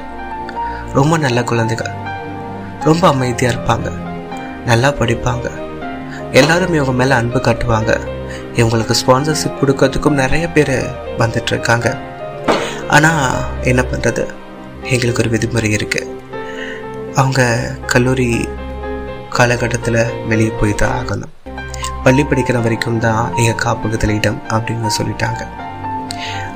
ரொம்ப 0.92 1.16
நல்ல 1.16 1.44
குழந்தைகள். 1.44 1.94
ரொம்ப 2.84 3.08
அமைதியாக 3.08 3.56
இருப்பாங்க. 3.56 3.88
நல்லா 4.66 4.88
படிப்பாங்க. 4.88 5.50
எல்லாரும் 6.32 6.74
இவங்க 6.74 6.92
மேலே 6.92 7.12
அன்பு 7.12 7.38
காட்டுவாங்க. 7.38 7.92
இவங்களுக்கு 8.54 8.94
ஸ்பான்சர்ஷிப் 9.00 9.58
கொடுக்கறதுக்கும் 9.60 10.20
நிறைய 10.22 10.48
பேர் 10.48 10.74
வந்துட்டுருக்காங்க 11.18 11.96
ஆனால் 12.88 13.34
என்ன 13.62 13.82
பண்ணுறது 13.82 14.24
எங்களுக்கு 14.82 15.22
ஒரு 15.22 15.30
விதிமுறை 15.30 15.70
இருக்குது 15.78 16.14
அவங்க 17.14 17.70
கல்லூரி 17.86 18.48
காலகட்டத்தில் 19.28 20.00
வெளியே 20.28 20.52
போய் 20.60 20.74
தான் 20.74 20.96
ஆகணும். 21.00 21.32
பள்ளி 22.04 22.22
படிக்கிற 22.22 22.62
வரைக்கும் 22.62 22.98
தான் 22.98 23.34
எங்கள் 23.36 23.54
காப்பகத்தில் 23.54 24.14
இடம் 24.14 24.42
அப்படின்னு 24.48 24.90
சொல்லிட்டாங்க. 24.98 25.44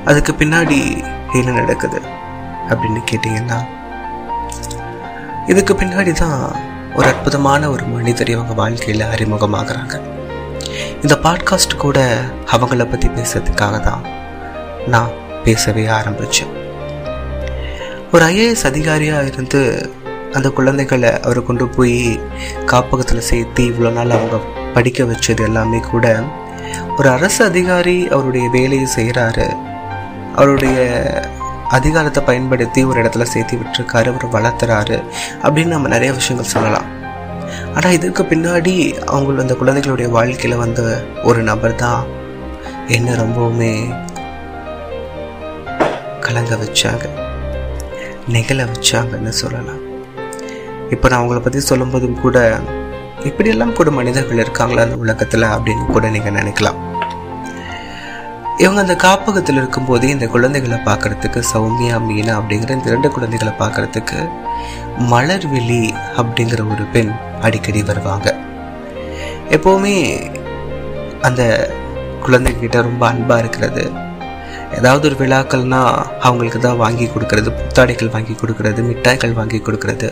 அதுக்கு 0.05 0.33
பின்னாடி 0.33 1.03
என்ன 1.33 1.51
நடக்குது 1.51 2.01
அப்படின்னு 2.69 3.01
கேட்டிங்கன்னா 3.11 3.59
இதுக்கு 5.47 5.73
பின்னாடி 5.73 6.11
தான் 6.11 6.55
ஒரு 6.95 7.07
அற்புதமான 7.07 7.69
ஒரு 7.69 7.85
மனிதர் 7.85 8.29
இவங்க 8.29 8.53
வாழ்க்கையில் 8.53 9.01
அறிமுகமாகறாங்க. 9.01 10.01
இந்த 11.01 11.15
பாட்காஸ்ட் 11.23 11.77
கூட 11.77 11.99
அவங்கள 12.51 12.89
பற்றி 12.89 13.07
பேசுறதுக்காக 13.07 13.79
தான் 13.81 14.05
நான் 14.87 15.11
பேசவே 15.43 15.87
ஆரம்பித்தேன் 15.87 16.51
ஒரு 18.11 18.25
ஐஏஎஸ் 18.25 18.65
அதிகாரியாக 18.65 19.25
இருந்து 19.25 19.91
அந்த 20.33 20.49
குழந்தைகளை 20.49 21.19
அவர் 21.19 21.43
கொண்டு 21.43 21.67
போய் 21.67 22.19
காப்பகத்தில் 22.65 23.19
சேர்த்து 23.19 23.63
இவ்வளோ 23.63 23.91
நாள் 23.91 24.09
அவங்க 24.09 24.37
படிக்க 24.73 25.03
வச்சது 25.03 25.39
எல்லாமே 25.39 25.79
கூட 25.79 26.23
ஒரு 26.97 27.09
அரசு 27.09 27.45
அதிகாரி 27.45 28.07
அவருடைய 28.07 28.49
வேலையை 28.49 28.87
செய்கிறாரு 28.95 29.70
அவருடைய 30.35 30.79
அதிகாரத்தை 31.77 32.21
பயன்படுத்தி 32.29 32.81
ஒரு 32.89 32.97
இடத்துல 33.01 33.25
சேர்த்து 33.33 33.59
விட்டுருக்காரு 33.59 34.09
அவர் 34.11 34.25
வளர்த்துறாரு 34.35 34.97
அப்படின்னு 35.43 35.73
நம்ம 35.75 35.91
நிறைய 35.93 36.11
விஷயங்கள் 36.17 36.53
சொல்லலாம். 36.55 36.87
ஆனால் 37.75 37.95
இதுக்கு 37.97 38.23
பின்னாடி 38.31 38.73
அவங்க 39.11 39.41
அந்த 39.43 39.55
குழந்தைகளுடைய 39.61 40.07
வாழ்க்கையில் 40.17 40.61
வந்த 40.63 40.81
ஒரு 41.29 41.41
நபர் 41.49 41.75
தான் 41.83 42.01
என்ன 42.97 43.15
ரொம்பவுமே 43.23 43.73
கலங்க 46.25 46.55
வச்சாங்க 46.63 47.05
நெகழ 48.35 48.59
வச்சாங்கன்னு 48.73 49.33
சொல்லலாம். 49.43 49.81
இப்போ 50.95 51.05
நான் 51.09 51.19
அவங்கள 51.21 51.39
பற்றி 51.41 51.59
சொல்லும்போதும் 51.71 52.21
கூட 52.25 52.37
இப்படியெல்லாம் 53.29 53.75
கூட 53.79 53.89
மனிதர்கள் 53.97 54.43
இருக்காங்களா 54.43 54.85
அந்த 54.87 54.97
உலகத்தில் 55.05 55.53
அப்படின்னு 55.55 55.85
கூட 55.95 56.05
நீங்கள் 56.15 56.37
நினைக்கலாம். 56.39 56.79
இவங்க 58.61 58.79
அந்த 58.81 58.95
காப்பகத்தில் 59.03 59.59
இருக்கும்போதே 59.59 60.07
இந்த 60.15 60.25
குழந்தைகளை 60.33 60.77
பார்க்கறதுக்கு 60.87 61.39
சௌமியா 61.51 61.95
மீனா 62.07 62.33
அப்படிங்கிற 62.39 62.71
இந்த 62.77 62.89
ரெண்டு 62.95 63.09
குழந்தைகளை 63.15 63.53
பார்க்கறதுக்கு 63.61 64.17
மலர்விழி 65.11 65.83
அப்படிங்கிற 66.21 66.59
ஒரு 66.73 66.83
பெண் 66.95 67.11
அடிக்கடி 67.45 67.81
வருவாங்க. 67.83 68.27
எப்போவுமே 69.55 69.95
அந்த 71.27 71.41
குழந்தைகிட்ட 72.25 72.81
ரொம்ப 72.89 73.03
அன்பாக 73.07 73.41
இருக்கிறது. 73.43 73.83
ஏதாவது 74.77 75.03
ஒரு 75.09 75.17
விழாக்கள்னா 75.21 75.81
அவங்களுக்கு 76.27 76.59
தான் 76.59 76.81
வாங்கி 76.83 77.07
கொடுக்கறது 77.15 77.49
புத்தாடைகள் 77.61 78.13
வாங்கி 78.17 78.35
கொடுக்கறது 78.41 78.83
மிட்டாய்கள் 78.91 79.37
வாங்கி 79.39 79.61
கொடுக்கறது. 79.67 80.09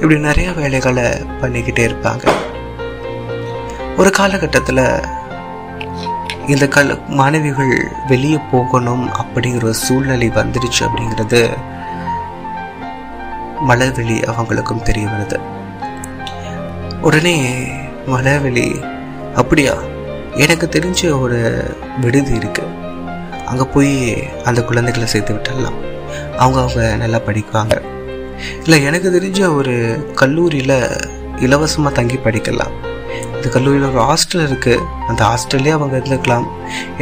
இப்படி 0.00 0.18
நிறைய 0.28 0.48
வேலைகளை 0.62 1.06
பண்ணிக்கிட்டே 1.42 1.84
இருப்பாங்க. 1.90 2.24
ஒரு 4.00 4.10
காலகட்டத்தில் 4.18 4.84
இந்த 6.52 6.68
கல் 6.68 7.00
மாணவிகள் 7.08 7.88
வெளியே 8.06 8.38
போகணும் 8.52 9.08
அப்படிங்கிற 9.08 9.56
ஒரு 9.56 9.74
சூழ்நிலை 9.74 10.28
வந்துடுச்சு 10.28 10.80
அப்படிங்கிறது 10.80 11.40
மலர்வெளி 13.68 14.16
அவங்களுக்கும் 14.30 14.82
தெரிய 14.82 15.06
வருது. 15.06 15.38
உடனே 17.00 17.36
மலர்வெளி 18.06 18.66
அப்படியா? 19.34 19.74
எனக்கு 20.34 20.68
தெரிஞ்ச 20.72 21.20
ஒரு 21.20 21.40
விடுதி 22.00 22.34
இருக்கு. 22.34 22.62
அங்கே 23.46 23.64
போய் 23.74 23.94
அந்த 24.44 24.64
குழந்தைகளை 24.64 25.08
சேர்த்து 25.08 25.34
விட்டுடலாம். 25.34 25.78
அவங்க 26.38 26.60
அவங்க 26.60 26.96
நல்லா 26.96 27.18
படிப்பாங்க 27.26 27.82
இல்லை 28.62 28.84
எனக்கு 28.84 29.10
தெரிஞ்ச 29.10 29.54
ஒரு 29.54 29.74
கல்லூரியில் 30.14 30.78
இலவசமாக 31.38 31.94
தங்கி 31.94 32.18
படிக்கலாம். 32.24 32.74
இந்த 33.38 33.48
கல்லூரியில் 33.54 33.86
ஒரு 33.90 34.00
ஹாஸ்டல் 34.08 34.42
இருக்குது 34.46 34.84
அந்த 35.10 35.20
ஹாஸ்டல்லே 35.28 35.72
அவங்க 35.74 35.94
இருந்துக்கலாம். 36.00 36.46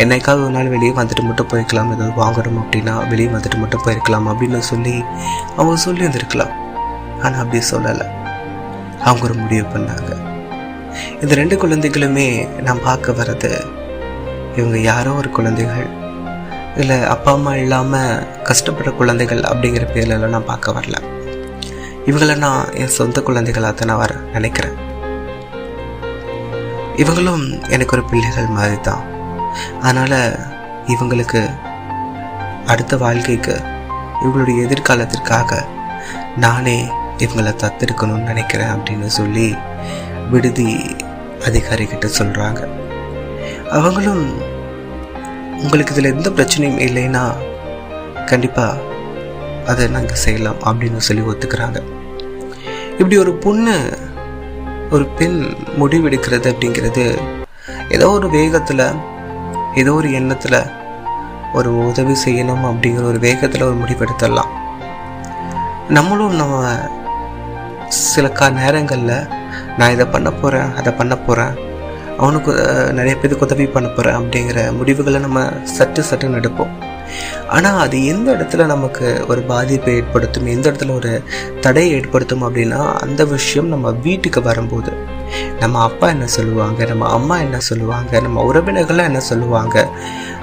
என்னைக்காவது 0.02 0.42
ஒரு 0.46 0.54
நாள் 0.56 0.70
வெளியே 0.74 0.92
வந்துட்டு 0.98 1.22
மட்டும் 1.28 1.48
போய்க்கலாம் 1.52 1.90
ஏதாவது 1.94 2.14
வாங்கணும் 2.22 2.58
அப்படின்னா 2.62 2.94
வெளியே 3.12 3.28
வந்துட்டு 3.34 3.58
மட்டும் 3.62 3.82
போயிருக்கலாம் 3.84 4.26
அப்படின்னு 4.32 4.58
சொல்லி 4.70 4.94
அவங்க 5.56 5.76
சொல்லி 5.84 6.04
இருந்திருக்கலாம் 6.04 6.52
ஆனால் 7.24 7.40
அப்படி 7.42 7.60
சொல்லலை. 7.72 8.06
அவங்க 9.06 9.24
ஒரு 9.28 9.36
முடிவு 9.42 9.64
பண்ணாங்க. 9.74 10.10
இந்த 11.22 11.32
ரெண்டு 11.40 11.56
குழந்தைகளுமே 11.62 12.28
நான் 12.66 12.84
பார்க்க 12.88 13.18
வர்றது 13.20 13.52
இவங்க 14.58 14.78
யாரோ 14.90 15.10
ஒரு 15.20 15.30
குழந்தைகள் 15.38 15.88
இல்லை 16.82 16.96
அப்பா 17.14 17.32
அம்மா 17.36 17.52
இல்லாமல் 17.62 18.22
கஷ்டப்படுற 18.48 18.90
குழந்தைகள் 19.00 19.42
அப்படிங்கிற 19.50 19.86
பேர்லலாம் 19.94 20.34
நான் 20.36 20.50
பார்க்க 20.52 20.76
வரல. 20.78 20.98
இவங்கள 22.10 22.34
நான் 22.44 22.74
என் 22.82 22.96
சொந்த 22.98 23.20
குழந்தைகளாக 23.28 23.72
தான் 23.78 23.90
நான் 23.92 24.02
வர 24.04 24.14
நினைக்கிறேன். 24.36 24.76
இவங்களும் 26.96 27.44
எனக்கு 27.68 27.96
ஒரு 27.96 28.04
பிள்ளைகள் 28.04 28.46
மாதிரி 28.46 28.80
தான் 28.80 29.04
அதனால் 29.80 30.18
இவங்களுக்கு 30.86 31.40
அடுத்த 32.66 32.96
வாழ்க்கைக்கு 32.96 33.54
இவங்களுடைய 34.22 34.58
எதிர்காலத்திற்காக 34.66 35.64
நானே 36.36 36.78
இவங்களை 37.18 37.52
தத்தெடுக்கணும்னு 37.56 38.28
நினைக்கிறேன் 38.28 38.68
அப்படின்னு 38.68 39.06
சொல்லி 39.06 39.54
விடுதி 40.30 40.70
அதிகாரிகிட்ட 41.46 42.06
சொல்கிறாங்க 42.18 42.60
அவங்களும் 43.70 44.24
உங்களுக்கு 45.62 45.94
இதில் 45.94 46.12
எந்த 46.14 46.30
பிரச்சனையும் 46.30 46.80
இல்லைன்னா 46.80 47.24
கண்டிப்பாக 48.26 48.94
அதை 49.66 49.86
நாங்கள் 49.88 50.22
செய்யலாம் 50.24 50.60
அப்படின்னு 50.64 50.96
சொல்லி 50.96 51.22
ஒத்துக்கிறாங்க. 51.22 51.78
இப்படி 52.98 53.18
ஒரு 53.18 53.34
பொண்ணு 53.34 53.74
ஒரு 54.90 55.04
பெண் 55.04 55.56
முடிவெடுக்கிறது 55.80 56.46
அப்படிங்கிறது 56.52 57.18
ஏதோ 57.88 58.10
ஒரு 58.10 58.30
வேகத்தில் 58.30 58.84
ஏதோ 59.74 59.92
ஒரு 59.92 60.12
எண்ணத்தில் 60.12 60.66
ஒரு 61.52 61.86
உதவி 61.86 62.14
செய்யணும் 62.24 62.64
அப்படிங்கிற 62.64 63.02
ஒரு 63.02 63.18
வேகத்தில் 63.18 63.62
ஒரு 63.62 63.76
முடிவெடுத்துடலாம். 63.76 64.52
நம்மளும் 65.88 66.34
நம்ம 66.34 66.76
சில 67.88 68.28
கா 68.28 68.48
நேரங்களில் 68.48 69.26
நான் 69.78 69.90
இதை 69.90 70.06
பண்ண 70.06 70.30
போகிறேன் 70.30 70.74
அதை 70.74 70.92
பண்ண 70.92 71.16
போகிறேன் 71.16 71.54
அவனுக்கு 72.16 72.52
நிறைய 72.92 73.16
பேருக்கு 73.16 73.44
உதவி 73.44 73.66
பண்ண 73.66 73.88
போகிறேன் 73.88 74.14
அப்படிங்கிற 74.14 74.72
முடிவுகளை 74.72 75.20
நம்ம 75.20 75.40
சட்டு 75.78 76.02
சட்டுன்னு 76.10 76.40
எடுப்போம் 76.40 76.74
ஆனால் 77.48 77.78
அது 77.78 78.06
எந்த 78.06 78.32
இடத்துல 78.32 78.66
நமக்கு 78.66 79.24
ஒரு 79.28 79.42
பாதிப்பை 79.42 79.94
ஏற்படுத்தும் 79.94 80.46
எந்த 80.46 80.70
இடத்துல 80.70 80.94
ஒரு 80.94 81.22
தடையை 81.60 81.92
ஏற்படுத்தும் 81.92 82.42
அப்படின்னா 82.42 82.92
அந்த 83.00 83.24
விஷயம் 83.24 83.68
நம்ம 83.68 83.90
வீட்டுக்கு 83.90 84.42
வரும்போது. 84.42 84.92
நம்ம 85.60 85.80
அப்பா 85.80 86.08
என்ன 86.08 86.26
சொல்லுவாங்க? 86.26 86.84
நம்ம 86.84 87.08
அம்மா 87.08 87.38
என்ன 87.38 87.60
சொல்லுவாங்க? 87.60 88.20
நம்ம 88.20 88.52
உறவினர்கள்லாம் 88.52 89.04
என்ன 89.04 89.20
சொல்லுவாங்க? 89.20 89.88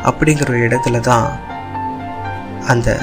அப்படிங்கிற 0.03 0.50
ஒரு 0.50 0.60
இடத்துல 0.60 1.00
தான் 1.00 1.39
அந்த 2.67 3.00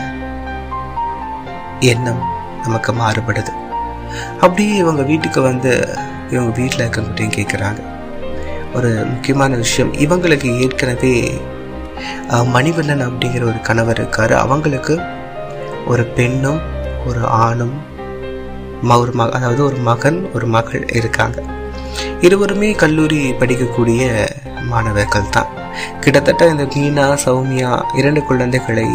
எண்ணம் 1.81 2.23
நமக்கு 2.63 2.93
மாறுபடுது. 2.93 3.53
அப்படியே 4.41 4.77
இவங்க 4.77 5.03
வீட்டுக்கு 5.03 5.43
வந்து 5.43 5.99
இவங்க 6.31 6.61
வீட்டில் 6.61 6.89
இருக்கவங்ககிட்டையும் 6.89 7.37
கேட்குறாங்க 7.37 7.83
ஒரு 8.75 8.89
முக்கியமான 8.89 9.55
விஷயம் 9.55 9.95
இவங்களுக்கு 9.95 10.59
ஏற்கனவே 10.59 11.41
மணிவண்ணன் 12.55 13.07
அப்படிங்கிற 13.09 13.43
ஒரு 13.53 13.61
கணவர் 13.69 14.01
இருக்காரு. 14.03 14.35
அவங்களுக்கு 14.45 14.97
ஒரு 15.93 16.05
பெண்ணும் 16.19 16.61
ஒரு 17.11 17.23
ஆணும் 17.45 17.77
ஒரு 19.03 19.13
மக 19.19 19.33
அதாவது 19.37 19.63
ஒரு 19.69 19.79
மகன் 19.89 20.19
ஒரு 20.37 20.47
மகள் 20.55 20.85
இருக்காங்க. 20.99 21.39
இருவருமே 22.27 22.69
கல்லூரி 22.83 23.19
படிக்கக்கூடிய 23.41 24.03
மாணவர்கள் 24.71 25.33
தான். 25.37 25.51
கிட்டத்தட்ட 26.03 26.49
இந்த 26.53 26.65
மீனா 26.75 27.07
சௌமியா 27.25 27.71
இரண்டு 27.99 28.21
குழந்தைகளை 28.29 28.87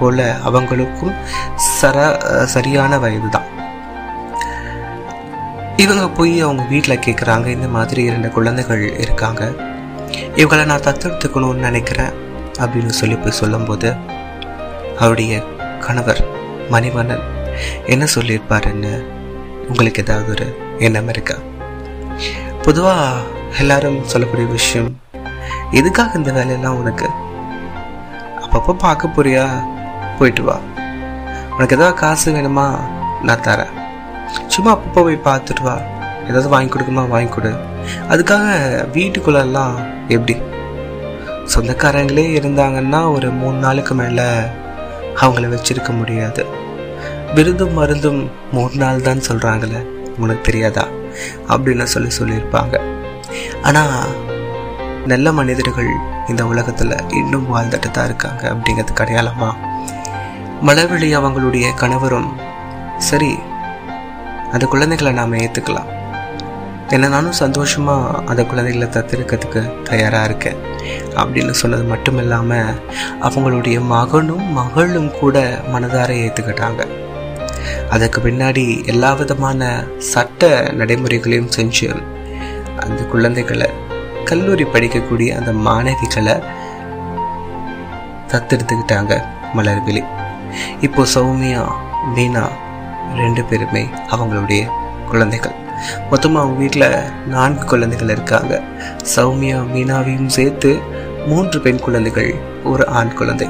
போல 0.00 0.26
அவங்களுக்கும் 0.48 1.14
சர 1.78 1.96
சரியான 2.54 2.98
வயது 3.04 3.28
தான். 3.36 3.48
இவங்க 5.84 6.04
போய் 6.18 6.34
அவங்க 6.46 6.62
வீட்டில் 6.72 7.02
கேட்குறாங்க 7.06 7.46
இந்த 7.56 7.68
மாதிரி 7.76 8.02
இரண்டு 8.08 8.30
குழந்தைகள் 8.36 8.82
இருக்காங்க. 9.04 9.42
இவங்களை 10.40 10.64
நான் 10.70 10.86
தத்தெடுத்துக்கணும்னு 10.86 11.66
நினைக்கிறேன். 11.68 12.12
அப்படின்னு 12.60 12.86
சொல்லி 12.86 13.16
போய் 13.16 13.30
சொல்லும்போது 13.30 13.94
அவருடைய 14.98 15.42
கணவர் 15.80 16.24
மணிவண்ணன் 16.70 17.20
என்ன 17.86 18.06
சொல்லியிருப்பாருன்னு 18.14 19.04
உங்களுக்கு 19.68 20.02
ஏதாவது 20.02 20.30
ஒரு 20.30 20.56
எண்ணம் 20.78 21.08
இருக்கா? 21.08 21.34
பொதுவாக 22.62 23.20
எல்லாரும் 23.58 24.04
சொல்லக்கூடிய 24.04 24.48
விஷயம் 24.48 25.00
எதுக்காக 25.70 26.18
இந்த 26.18 26.32
வேலையெல்லாம் 26.32 26.76
உனக்கு? 26.76 27.08
அப்பப்போ 28.40 28.72
பார்க்க 28.72 29.08
போறியா? 29.08 29.48
போயிட்டு 30.18 30.42
வா. 30.42 30.58
உனக்கு 31.50 31.76
ஏதாவது 31.76 31.94
காசு 31.94 32.32
வேணுமா? 32.32 32.78
நான் 33.22 33.40
தரேன். 33.40 33.70
சும்மா 34.46 34.76
அப்பப்போ 34.76 34.94
போய் 34.94 35.20
பார்த்துட்டு 35.24 35.62
வா. 35.62 35.78
ஏதாவது 36.22 36.48
வாங்கி 36.48 36.74
கொடுக்குமா? 36.74 37.08
வாங்கி 37.08 37.28
கொடு. 37.28 37.54
அதுக்காக 38.08 38.54
வீட்டுக்குள்ளெல்லாம் 38.92 39.74
எப்படி 40.08 40.38
சொந்தக்காரங்களே 41.54 42.24
இருந்தாங்கன்னா 42.40 43.12
ஒரு 43.12 43.30
மூணு 43.30 43.56
நாளுக்கு 43.56 43.94
மேலே 43.94 44.26
அவங்கள 45.20 45.46
வச்சிருக்க 45.54 45.96
முடியாது. 45.96 46.46
விருந்தும் 47.34 47.72
மருந்தும் 47.72 48.30
மூணு 48.52 48.74
நாள் 48.74 49.02
தான் 49.02 49.26
சொல்கிறாங்களே 49.28 49.80
உனக்கு 50.18 50.40
தெரியாதா? 50.40 50.88
அப்படின்னு 51.48 51.82
சொல்லி 51.82 52.10
சொல்லியிருப்பாங்க. 52.18 52.80
ஆனால் 53.62 54.06
நல்ல 55.06 55.32
மனிதர்கள் 55.32 55.90
இந்த 56.28 56.46
உலகத்தில் 56.46 56.96
இன்னும் 57.10 57.56
வாழ்ந்துட்டு 57.56 57.90
தான் 57.90 58.04
இருக்காங்க 58.04 58.42
அப்படிங்கிறது 58.52 59.02
அடையாளமா 59.02 59.50
மலர்விழி 60.66 61.16
அவங்களுடைய 61.16 61.74
கணவரும் 61.74 62.30
சரி 62.98 63.38
அந்த 64.52 64.66
குழந்தைகளை 64.66 65.12
நாம் 65.12 65.32
ஏற்றுக்கலாம் 65.32 65.90
என்ன 66.88 67.08
நானும் 67.08 67.32
சந்தோஷமாக 67.32 68.22
அந்த 68.26 68.44
குழந்தைகளை 68.44 68.88
தத்தெடுக்கிறதுக்கு 68.88 69.82
தயாராக 69.82 70.24
இருக்கேன். 70.24 70.69
அப்படின்னு 71.20 71.54
சொன்னது 71.60 71.82
மட்டும் 71.82 72.18
இல்லாமல் 72.18 72.78
அவங்களுடைய 73.26 73.78
மகனும் 73.94 74.46
மகளும் 74.52 75.10
கூட 75.20 75.36
மனதார 75.72 76.10
ஏற்றுக்கிட்டாங்க 76.24 76.82
அதுக்கு 77.94 78.18
பின்னாடி 78.20 78.64
எல்லா 78.92 79.12
விதமான 79.12 79.84
சட்ட 80.12 80.72
நடைமுறைகளையும் 80.80 81.52
செஞ்சு 81.56 81.88
அந்த 82.84 83.00
குழந்தைகளை 83.12 83.68
கல்லூரி 84.30 84.64
படிக்கக்கூடிய 84.64 85.28
அந்த 85.38 85.52
மாணவிகளை 85.66 86.34
தத்தெடுத்துக்கிட்டாங்க 88.32 89.12
மலர்விழி. 89.56 90.02
இப்போ 90.86 91.02
சௌமியா 91.14 91.62
மீனா 92.16 92.44
ரெண்டு 93.20 93.42
பேருமே 93.44 93.82
அவங்களுடைய 94.14 94.60
குழந்தைகள். 95.10 95.56
மொத்தமாக 96.10 96.44
அவங்க 96.44 96.60
வீட்டில் 96.60 97.26
நான்கு 97.26 97.64
குழந்தைகள் 97.64 98.08
இருக்காங்க. 98.08 98.62
சௌமியா 99.16 99.58
மீனாவையும் 99.74 100.34
சேர்த்து 100.38 100.78
மூன்று 101.26 101.60
பெண் 101.60 101.78
குழந்தைகள் 101.78 102.34
ஒரு 102.64 102.86
ஆண் 102.86 103.14
குழந்தை. 103.14 103.48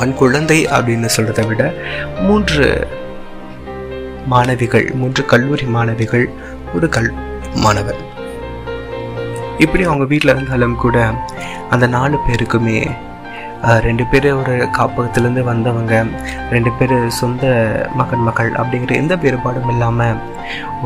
ஆண் 0.00 0.14
குழந்தை 0.14 0.66
அப்படின்னு 0.66 1.08
சொல்றதை 1.16 1.46
விட 1.46 1.74
மூன்று 2.20 2.86
மாணவிகள் 4.26 4.90
மூன்று 4.94 5.24
கல்லூரி 5.24 5.66
மாணவிகள் 5.66 6.30
ஒரு 6.74 6.88
கல் 6.88 7.12
மாணவர். 7.54 8.00
இப்படி 9.58 9.82
அவங்க 9.84 10.04
வீட்டில் 10.04 10.34
இருந்தாலும் 10.34 10.76
கூட 10.76 11.10
அந்த 11.70 11.86
நாலு 11.86 12.18
பேருக்குமே 12.28 12.90
ரெண்டு 13.86 14.04
பேர் 14.10 14.26
ஒரு 14.38 14.54
காப்பகத்திலேருந்து 14.76 15.42
வந்தவங்க 15.50 15.94
ரெண்டு 16.54 16.70
பேர் 16.78 16.94
சொந்த 17.18 17.44
மகன் 17.98 18.24
மகள் 18.28 18.50
அப்படிங்கிற 18.60 18.94
எந்த 19.02 19.14
வேறுபாடும் 19.24 19.70
இல்லாமல் 19.74 20.18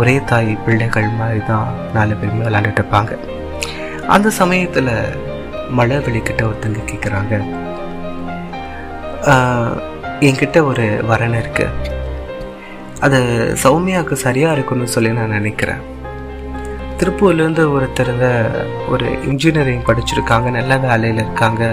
ஒரே 0.00 0.16
தாய் 0.30 0.50
பிள்ளைகள் 0.64 1.08
மாதிரி 1.20 1.40
தான் 1.50 1.68
நாலு 1.94 2.14
பேருமே 2.20 2.44
விளாண்டுட்டு 2.48 2.82
இருப்பாங்க. 2.82 3.12
அந்த 4.16 4.28
சமயத்தில் 4.40 4.92
மழை 5.78 5.96
வெளிக்கிட்ட 6.06 6.42
ஒருத்தங்க 6.48 6.82
கேட்குறாங்க 6.92 7.34
என்கிட்ட 10.26 10.58
ஒரு 10.70 10.84
வரன் 11.10 11.38
இருக்கு. 11.42 11.66
அது 13.06 13.18
சௌமியாவுக்கு 13.62 14.16
சரியாக 14.26 14.54
இருக்குன்னு 14.56 14.94
சொல்லி 14.94 15.10
நான் 15.18 15.36
நினைக்கிறேன். 15.38 15.82
திருப்பூர்லேருந்து 17.00 17.64
ஒருத்தருங்க 17.76 18.26
ஒரு 18.92 19.06
இன்ஜினியரிங் 19.30 19.86
படிச்சிருக்காங்க 19.88 20.50
நல்ல 20.58 20.76
வேலையில் 20.84 21.22
இருக்காங்க. 21.24 21.64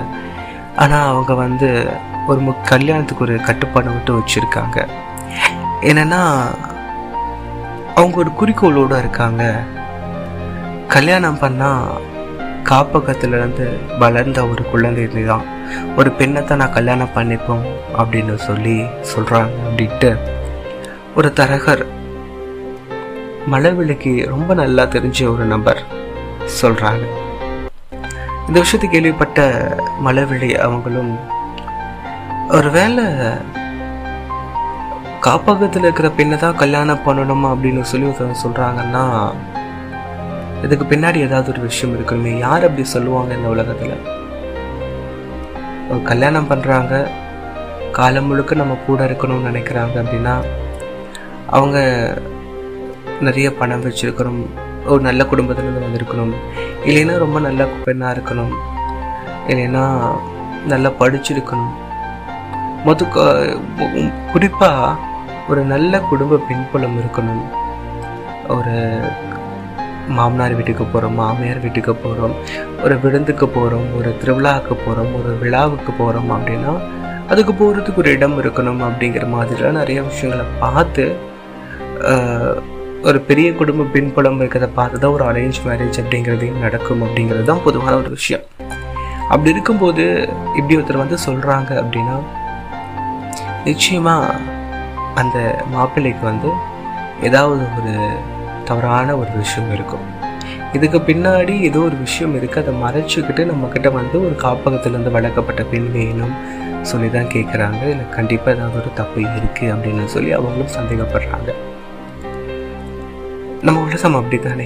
ஆனால் 0.75 1.07
அவங்க 1.07 1.33
வந்து 1.33 1.97
ஒரு 2.27 2.39
மு 2.39 2.51
கல்யாணத்துக்கு 2.65 3.23
ஒரு 3.23 3.41
கட்டுப்பாடு 3.41 3.89
விட்டு 3.89 4.17
வச்சுருக்காங்க. 4.19 4.87
என்னென்னா 5.81 6.21
அவங்க 7.95 8.17
ஒரு 8.17 8.31
குறிக்கோளோடு 8.39 8.97
இருக்காங்க. 8.97 9.63
கல்யாணம் 10.87 11.39
பண்ணால் 11.39 12.11
காப்பகத்திலேருந்து 12.63 13.97
வளர்ந்த 13.99 14.47
ஒரு 14.47 14.63
குழந்தை 14.63 15.25
தான் 15.25 15.45
ஒரு 15.95 16.11
பெண்ணை 16.11 16.43
தான் 16.43 16.57
நான் 16.57 16.71
கல்யாணம் 16.71 17.15
பண்ணிப்போம் 17.15 17.65
அப்படின்னு 17.97 18.35
சொல்லி 18.35 18.83
சொல்கிறாங்க 19.15 19.51
அப்படின்ட்டு 19.67 20.17
ஒரு 21.15 21.33
தரகர் 21.33 21.85
மலர்விழிக்கு 23.51 24.25
ரொம்ப 24.27 24.53
நல்லா 24.53 24.83
தெரிஞ்ச 24.83 25.33
ஒரு 25.33 25.43
நபர் 25.43 25.81
சொல்கிறாங்க 26.61 27.03
இந்த 28.47 28.59
விஷயத்தை 28.59 28.89
கேள்விப்பட்ட 28.89 29.39
மலர்விழி 30.01 30.55
அவங்களும் 30.55 31.11
ஒருவேளை 32.49 33.05
காப்பகத்தில் 35.19 35.83
இருக்கிற 35.83 36.09
பெண்ணை 36.09 36.37
தான் 36.37 36.55
கல்யாணம் 36.55 37.05
பண்ணணுமா 37.05 37.49
அப்படின்னு 37.53 37.81
சொல்லி 37.81 38.07
ஒருத்தவங்க 38.07 38.43
சொல்றாங்கன்னா 38.43 39.03
இதுக்கு 40.63 40.85
பின்னாடி 40.85 41.19
ஏதாவது 41.19 41.51
ஒரு 41.51 41.61
விஷயம் 41.61 41.95
இருக்கணுமே 41.97 42.37
யார் 42.37 42.63
அப்படி 42.63 42.83
சொல்லுவாங்க 42.87 43.33
இந்த 43.33 43.47
உலகத்தில்? 43.47 43.95
கல்யாணம் 46.03 46.49
பண்ணுறாங்க 46.49 46.93
காலம் 47.91 48.27
முழுக்க 48.27 48.55
நம்ம 48.55 48.77
கூட 48.85 49.05
இருக்கணும்னு 49.05 49.49
நினைக்கிறாங்க 49.51 49.95
அப்படின்னா 50.03 50.35
அவங்க 51.47 51.77
நிறைய 53.21 53.53
பணம் 53.53 53.83
வச்சிருக்கணும் 53.83 54.43
ஒரு 54.91 55.01
நல்ல 55.07 55.23
குடும்பத்திலேருந்து 55.31 55.85
வந்திருக்கணும். 55.87 56.33
இல்லைன்னா 56.85 57.17
ரொம்ப 57.17 57.39
நல்ல 57.39 57.67
பெண்ணாக 57.83 58.15
இருக்கணும். 58.15 58.53
இல்லைன்னா 59.47 59.83
நல்லா 60.71 60.89
படிச்சிருக்கணும். 60.99 61.73
மொத்த 62.85 63.05
குறிப்பாக 64.31 64.95
ஒரு 65.49 65.61
நல்ல 65.73 65.99
குடும்ப 65.99 66.41
பின்புலம் 66.47 66.97
இருக்கணும். 67.01 67.45
ஒரு 68.55 68.75
மாமனார் 70.07 70.55
வீட்டுக்கு 70.55 70.83
போகிறோம் 70.83 71.15
மாமியார் 71.15 71.61
வீட்டுக்கு 71.65 71.93
போகிறோம் 71.95 72.33
ஒரு 72.83 72.95
விருந்துக்கு 73.03 73.45
போகிறோம் 73.47 73.87
ஒரு 73.97 74.09
திருவிழாவுக்கு 74.21 74.75
போகிறோம் 74.85 75.11
ஒரு 75.19 75.31
விழாவுக்கு 75.41 75.91
போகிறோம் 75.99 76.31
அப்படின்னா 76.35 76.73
அதுக்கு 77.29 77.53
போகிறதுக்கு 77.53 78.01
ஒரு 78.03 78.11
இடம் 78.11 78.37
இருக்கணும் 78.41 78.81
அப்படிங்கிற 78.87 79.25
மாதிரிலாம் 79.35 79.79
நிறைய 79.81 79.99
விஷயங்களை 80.01 80.45
பார்த்து 80.59 81.05
ஒரு 83.09 83.19
பெரிய 83.27 83.47
குடும்ப 83.59 83.85
பின்புலம் 83.93 84.37
இருக்கிறத 84.41 84.67
பார்த்து 84.75 84.97
தான் 85.03 85.13
ஒரு 85.15 85.23
அரேஞ்ச் 85.29 85.57
மேரேஜ் 85.65 85.97
அப்படிங்கிறதையும் 86.01 86.61
நடக்கும் 86.65 87.01
அப்படிங்கிறது 87.05 87.45
தான் 87.49 87.63
பொதுவான 87.65 87.93
ஒரு 88.01 88.09
விஷயம். 88.17 88.43
அப்படி 89.31 89.49
இருக்கும்போது 89.55 90.03
இப்படி 90.59 90.75
ஒருத்தர் 90.77 91.01
வந்து 91.01 91.17
சொல்கிறாங்க 91.25 91.71
அப்படின்னா 91.81 92.15
நிச்சயமாக 93.65 94.37
அந்த 95.21 95.37
மாப்பிள்ளைக்கு 95.73 96.23
வந்து 96.29 96.51
ஏதாவது 97.29 97.65
ஒரு 97.79 97.93
தவறான 98.69 99.17
ஒரு 99.23 99.31
விஷயம் 99.41 99.69
இருக்கும். 99.77 100.05
இதுக்கு 100.77 101.01
பின்னாடி 101.09 101.57
ஏதோ 101.71 101.81
ஒரு 101.89 101.99
விஷயம் 102.05 102.33
இருக்குது 102.39 102.63
அதை 102.63 102.75
மறைச்சிக்கிட்டு 102.85 103.45
நம்மக்கிட்ட 103.51 103.91
வந்து 103.99 104.15
ஒரு 104.29 104.35
காப்பகத்திலேருந்து 104.45 105.15
வளர்க்கப்பட்ட 105.17 105.63
பெண் 105.73 105.91
வேணும் 105.97 106.35
சொல்லி 106.91 107.11
தான் 107.17 107.31
கேட்குறாங்க 107.35 107.83
இல்லை 107.93 108.07
கண்டிப்பாக 108.17 108.57
ஏதாவது 108.57 108.81
ஒரு 108.83 108.93
தப்பு 109.01 109.21
இருக்குது 109.37 109.73
அப்படின்னு 109.75 110.07
சொல்லி 110.17 110.33
அவங்களும் 110.39 110.75
சந்தேகப்படுறாங்க. 110.79 111.51
நம்ம 113.67 113.81
உலகம் 113.87 114.15
அப்படி 114.17 114.37
தானே 114.45 114.65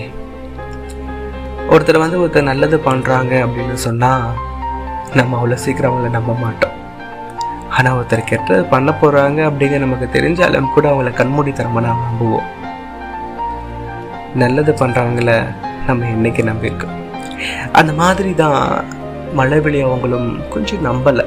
ஒருத்தர் 1.73 1.99
வந்து 2.03 2.19
ஒருத்தர் 2.21 2.47
நல்லது 2.49 2.77
பண்ணுறாங்க 2.86 3.33
அப்படின்னு 3.45 3.75
சொன்னால் 3.83 4.23
நம்ம 5.17 5.36
அவ்வளோ 5.39 5.57
சீக்கிரம் 5.63 5.89
அவங்கள 5.89 6.10
நம்ப 6.15 6.33
மாட்டோம். 6.43 6.73
ஆனால் 7.75 7.95
ஒருத்தர் 7.97 8.23
கெட்டது 8.31 8.63
பண்ண 8.71 8.91
போகிறாங்க 9.01 9.39
அப்படிங்கிற 9.49 9.81
நமக்கு 9.83 10.07
தெரிஞ்சாலும் 10.15 10.71
கூட 10.75 10.88
அவங்கள 10.91 11.12
கண்மூடித்தனமாக 11.19 11.86
நாம் 11.88 12.03
நம்புவோம். 12.07 12.47
நல்லது 14.43 14.73
பண்ணுறவங்கள 14.81 15.36
நம்ம 15.89 16.10
என்னைக்கு 16.15 16.43
நம்பியிருக்கோம்? 16.51 16.97
அந்த 17.81 17.93
மாதிரி 18.01 18.33
தான் 18.43 18.60
மழை 19.41 19.60
வெளி 19.67 19.81
அவங்களும் 19.89 20.29
கொஞ்சம் 20.55 20.86
நம்பலை. 20.89 21.26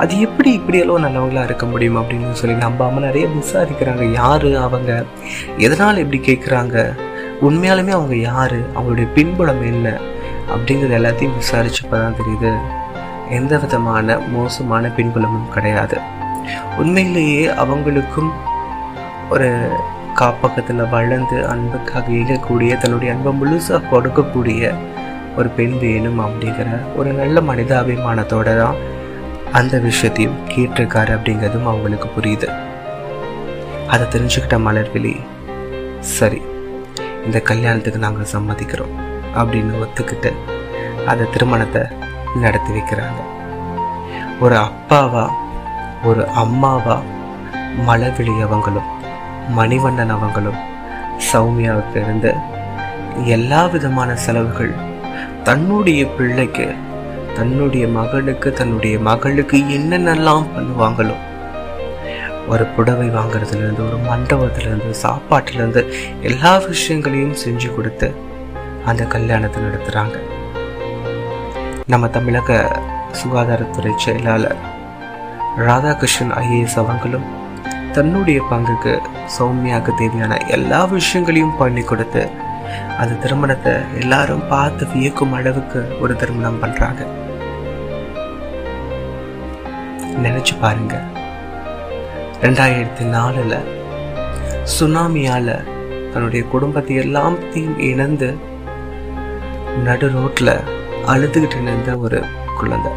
அது 0.00 0.20
எப்படி 0.20 0.52
இப்படியெல்லாம் 0.52 1.04
நல்லவங்களா 1.04 1.44
இருக்க 1.44 1.66
முடியும் 1.66 1.96
அப்படின்னு 1.96 2.32
சொல்லி 2.32 2.64
நம்பாம 2.64 2.92
நிறைய 2.92 3.26
விசாரிக்கிறாங்க. 3.26 4.12
யாரு 4.12 4.58
அவங்க? 4.58 5.04
எதனால் 5.58 5.96
இப்படி 5.96 6.20
கேட்குறாங்க 6.20 6.92
உண்மையாலுமே 7.42 7.90
அவங்க 7.90 8.16
யாரு? 8.16 8.64
அவங்களுடைய 8.74 9.08
பின்புலம் 9.14 9.62
என்ன? 9.62 9.98
அப்படிங்கிறது 10.48 10.98
எல்லாத்தையும் 10.98 11.32
விசாரிச்சப்பதான் 11.42 12.14
தெரியுது. 12.16 12.56
எந்த 13.30 13.58
விதமான 13.58 14.18
மோசமான 14.18 14.88
பின்புலமும் 14.96 15.48
கிடையாது. 15.48 15.98
உண்மையிலேயே 16.78 17.46
அவங்களுக்கும் 17.46 18.30
ஒரு 19.30 19.68
காப்பகத்தில் 20.14 20.88
வளர்ந்து 20.88 21.46
அன்புக்காக 21.46 22.06
இயங்கக்கூடிய 22.06 22.76
தன்னுடைய 22.78 23.14
அன்பை 23.14 23.32
முழுசாக 23.32 23.82
கொடுக்கக்கூடிய 23.92 24.74
ஒரு 25.36 25.48
பெண் 25.48 25.78
வேணும் 25.78 26.20
அப்படிங்கிற 26.20 26.96
ஒரு 26.96 27.12
நல்ல 27.12 27.40
மனிதாபிமானத்தோடு 27.40 28.58
தான் 28.58 28.98
அந்த 29.52 29.78
விஷயத்தையும் 29.78 30.38
கேட்டிருக்காரு 30.48 31.10
அப்படிங்கிறதும் 31.16 31.68
அவங்களுக்கு 31.70 32.08
புரியுது. 32.16 32.48
அதை 33.88 34.06
தெரிஞ்சுக்கிட்ட 34.06 34.56
மலர்விழி 34.66 35.20
சரி 36.00 36.42
இந்த 37.24 37.40
கல்யாணத்துக்கு 37.40 37.98
நாங்கள் 37.98 38.32
சம்மதிக்கிறோம் 38.32 38.94
அப்படின்னு 39.34 39.80
ஒத்துக்கிட்டு 39.84 40.30
அந்த 41.06 41.24
திருமணத்தை 41.24 41.82
நடத்தி 42.36 42.72
வைக்கிறாங்க. 42.72 43.20
ஒரு 44.40 44.56
அப்பாவா 44.56 45.24
ஒரு 46.04 46.28
அம்மாவா 46.28 47.02
மலர்விழி 47.88 48.34
அவங்களும் 48.40 48.88
மணிவண்ணன் 49.58 50.14
அவங்களும் 50.16 50.60
சௌமியாவுக்கு 51.32 51.96
இருந்து 51.96 52.32
எல்லா 53.24 53.66
விதமான 53.66 54.16
செலவுகள் 54.16 54.72
தன்னுடைய 55.42 56.06
பிள்ளைக்கு 56.06 56.74
தன்னுடைய 57.36 57.84
மகனுக்கு 57.90 58.48
தன்னுடைய 58.52 58.94
மகளுக்கு 59.00 59.58
என்னென்னலாம் 59.70 60.48
பண்ணுவாங்களோ 60.54 61.16
ஒரு 62.48 62.64
புடவை 62.76 63.08
வாங்குறதுலேருந்து 63.10 63.82
ஒரு 63.86 63.98
மண்டபத்துலேருந்து 64.06 64.92
சாப்பாட்டுலேருந்து 65.02 65.82
எல்லா 66.22 66.52
விஷயங்களையும் 66.64 67.38
செஞ்சு 67.42 67.68
கொடுத்து 67.74 68.08
அந்த 68.84 69.02
கல்யாணத்தை 69.06 69.58
நடத்துகிறாங்க 69.62 70.16
நம்ம 71.86 72.08
தமிழக 72.08 72.50
சுகாதாரத்துறை 73.20 73.92
செயலாளர் 73.98 74.60
ராதாகிருஷ்ணன் 75.60 76.34
ஐஏஎஸ் 76.38 76.78
அவங்களும் 76.78 77.28
தன்னுடைய 77.92 78.40
பங்குக்கு 78.50 78.92
சௌமியாவுக்கு 79.36 79.92
தேவையான 79.94 80.34
எல்லா 80.48 80.80
விஷயங்களையும் 80.90 81.56
பண்ணி 81.56 81.82
கொடுத்து 81.84 82.22
அந்த 83.00 83.18
திருமணத்தை 83.22 83.72
எல்லாரும் 83.94 84.46
பார்த்து 84.48 84.84
வியக்கும் 84.92 85.34
அளவுக்கு 85.34 85.80
ஒரு 86.00 86.14
திருமணம் 86.16 86.60
பண்ணுறாங்க 86.62 87.02
நினைச்சு 90.40 90.60
பாருங்க. 90.60 91.02
ரெண்டாயிரத்தி 92.42 93.04
நாலுல 93.04 93.56
சுனாமியால 94.80 95.64
தன்னுடைய 96.12 96.46
குடும்பத்தை 96.46 96.98
எல்லாத்தையும் 96.98 97.78
இணைந்து 97.78 98.36
நடு 99.84 100.08
ரோட்ல 100.08 100.60
அழுதுகிட்டு 101.06 101.60
நின்ற 101.60 101.96
ஒரு 101.96 102.24
குழந்தை. 102.58 102.92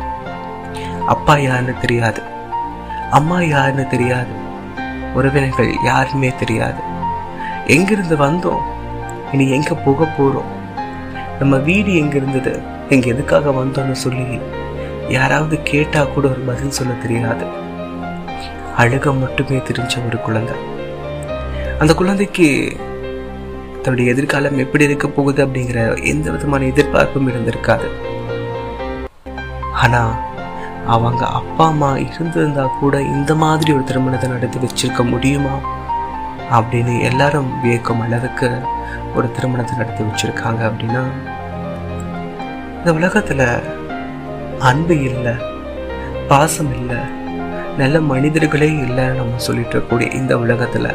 அப்பா 1.07 1.37
யாருன்னு 1.37 1.73
தெரியாது. 1.81 2.21
அம்மா 3.11 3.41
யாருன்னு 3.41 3.87
தெரியாது. 3.87 4.33
உறவினர்கள் 5.13 5.73
யாருமே 5.83 6.31
தெரியாது. 6.39 6.81
எங்கிருந்து 7.67 8.17
வந்தோம்? 8.17 8.61
இனி 9.31 9.49
எங்க 9.49 9.73
போக 9.73 10.07
போறோம்? 10.17 10.51
நம்ம 11.39 11.57
வீடு 11.57 11.95
எங்க 11.95 12.15
இருந்தது 12.15 12.61
எங்க 12.89 13.07
எதுக்காக 13.07 13.49
வந்தோம்னு 13.49 13.91
சொல்லி 13.91 14.39
யாராவது 15.09 15.63
கேட்டா 15.63 16.03
கூட 16.03 16.27
ஒரு 16.27 16.39
பதில் 16.39 16.71
சொல்ல 16.71 16.93
தெரியாது. 16.93 17.45
அழுக 18.77 19.19
மட்டுமே 19.19 19.57
தெரிஞ்ச 19.57 20.05
ஒரு 20.05 20.19
குழந்தை. 20.19 20.55
அந்த 21.79 21.93
குழந்தைக்கு 21.93 22.77
தன்னுடைய 23.81 24.11
எதிர்காலம் 24.11 24.57
எப்படி 24.57 24.83
இருக்க 24.83 25.07
போகுது 25.07 25.45
அப்படிங்கிற 25.45 26.03
எந்த 26.03 26.31
விதமான 26.31 26.65
எதிர்பார்ப்பும் 26.65 27.29
இருந்திருக்காது. 27.29 27.87
ஆனா 29.73 30.15
அவங்க 30.87 31.25
அப்பா 31.25 31.65
அம்மா 31.65 31.97
இருந்திருந்தா 31.97 32.65
கூட 32.65 33.01
இந்த 33.01 33.35
மாதிரி 33.35 33.73
ஒரு 33.73 33.83
திருமணத்தை 33.83 34.29
நடத்தி 34.29 34.57
வச்சிருக்க 34.57 35.09
முடியுமா? 35.09 35.81
அப்படின்னு 36.51 37.01
எல்லாரும் 37.01 37.61
வியக்கும் 37.61 38.01
அளவுக்கு 38.01 38.51
ஒரு 39.15 39.31
திருமணத்தை 39.31 39.77
நடத்தி 39.77 40.03
வச்சிருக்காங்க 40.03 40.71
அப்படின்னா 40.71 41.03
இந்த 42.77 42.91
உலகத்துல 42.91 43.63
அன்பு 44.67 44.95
இல்லை 45.07 45.33
பாசம் 46.27 46.69
இல்லை 46.79 46.99
நல்ல 47.79 47.95
மனிதர்களே 48.11 48.69
இல்லைன்னு 48.83 49.19
நம்ம 49.19 49.41
சொல்லிட்டு 49.45 49.73
இருக்கக்கூடிய 49.75 50.07
இந்த 50.19 50.33
உலகத்தில். 50.43 50.89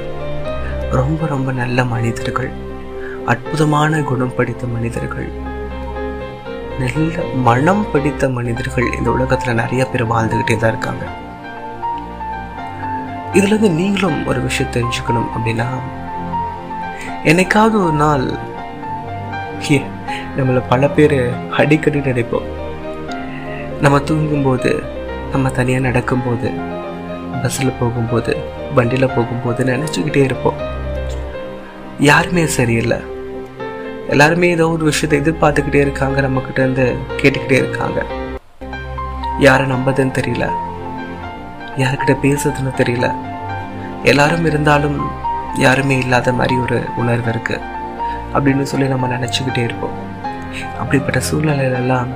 ரொம்ப 0.99 1.27
ரொம்ப 1.33 1.53
நல்ல 1.53 1.85
மனிதர்கள் 1.93 2.51
அற்புதமான 3.33 4.01
குணம் 4.11 4.35
படித்த 4.39 4.67
மனிதர்கள் 4.75 5.29
நல்ல 6.83 7.25
மனம் 7.49 7.85
படித்த 7.93 8.29
மனிதர்கள் 8.37 8.87
இந்த 8.99 9.09
உலகத்தில் 9.17 9.59
நிறைய 9.63 9.85
பேர் 9.93 10.11
வாழ்ந்துக்கிட்டே 10.13 10.57
தான் 10.57 10.73
இருக்காங்க. 10.75 11.05
இதுலேருந்து 13.39 13.71
நீங்களும் 13.81 14.21
ஒரு 14.31 14.43
விஷயம் 14.49 14.75
தெரிஞ்சுக்கணும் 14.77 15.33
அப்படின்னா 15.37 15.69
என்னைக்காவது 17.31 17.77
ஒரு 17.87 17.97
நாள் 18.05 18.27
நம்மளை 20.39 20.63
பல 20.73 20.89
பேர் 20.97 21.19
அடிக்கடி 21.61 22.01
நினைப்போம். 22.09 22.49
நம்ம 23.81 23.99
தூங்கும்போது 23.99 24.83
நம்ம 25.31 25.49
தனியாக 25.49 25.87
நடக்கும்போது 25.87 26.51
பஸ்ஸில் 27.43 27.73
போகும்போது 27.81 28.37
வண்டியில் 28.75 29.09
போகும்போது 29.09 29.65
நினச்சிக்கிட்டே 29.65 30.17
இருப்போம். 30.17 30.55
யாருமே 31.99 32.47
சரியில்லை. 32.47 32.99
எல்லாருமே 34.09 34.49
ஏதோ 34.49 34.69
ஒரு 34.69 34.85
விஷயத்தை 34.85 35.21
எதிர்பார்த்துக்கிட்டே 35.21 35.75
இருக்காங்க 35.75 36.21
நம்மக்கிட்ட 36.21 36.59
இருந்து 36.59 36.97
கேட்டுக்கிட்டே 37.17 37.53
இருக்காங்க. 37.53 38.05
யாரை 39.39 39.67
நம்பதுன்னு 39.67 40.19
தெரியல. 40.19 40.51
யாருக்கிட்ட 41.77 42.17
பேசுறதுன்னு 42.23 42.75
தெரியல. 42.77 43.15
எல்லாரும் 44.03 44.47
இருந்தாலும் 44.47 45.09
யாருமே 45.57 45.99
இல்லாத 45.99 46.33
மாதிரி 46.33 46.57
ஒரு 46.57 46.83
உணர்வு 46.97 47.29
இருக்கு. 47.29 47.61
அப்படின்னு 48.35 48.63
சொல்லி 48.63 48.87
நம்ம 48.87 49.09
நினச்சிக்கிட்டே 49.09 49.63
இருப்போம். 49.63 49.99
அப்படிப்பட்ட 50.79 51.21
சூழ்நிலையிலெல்லாம் 51.33 52.07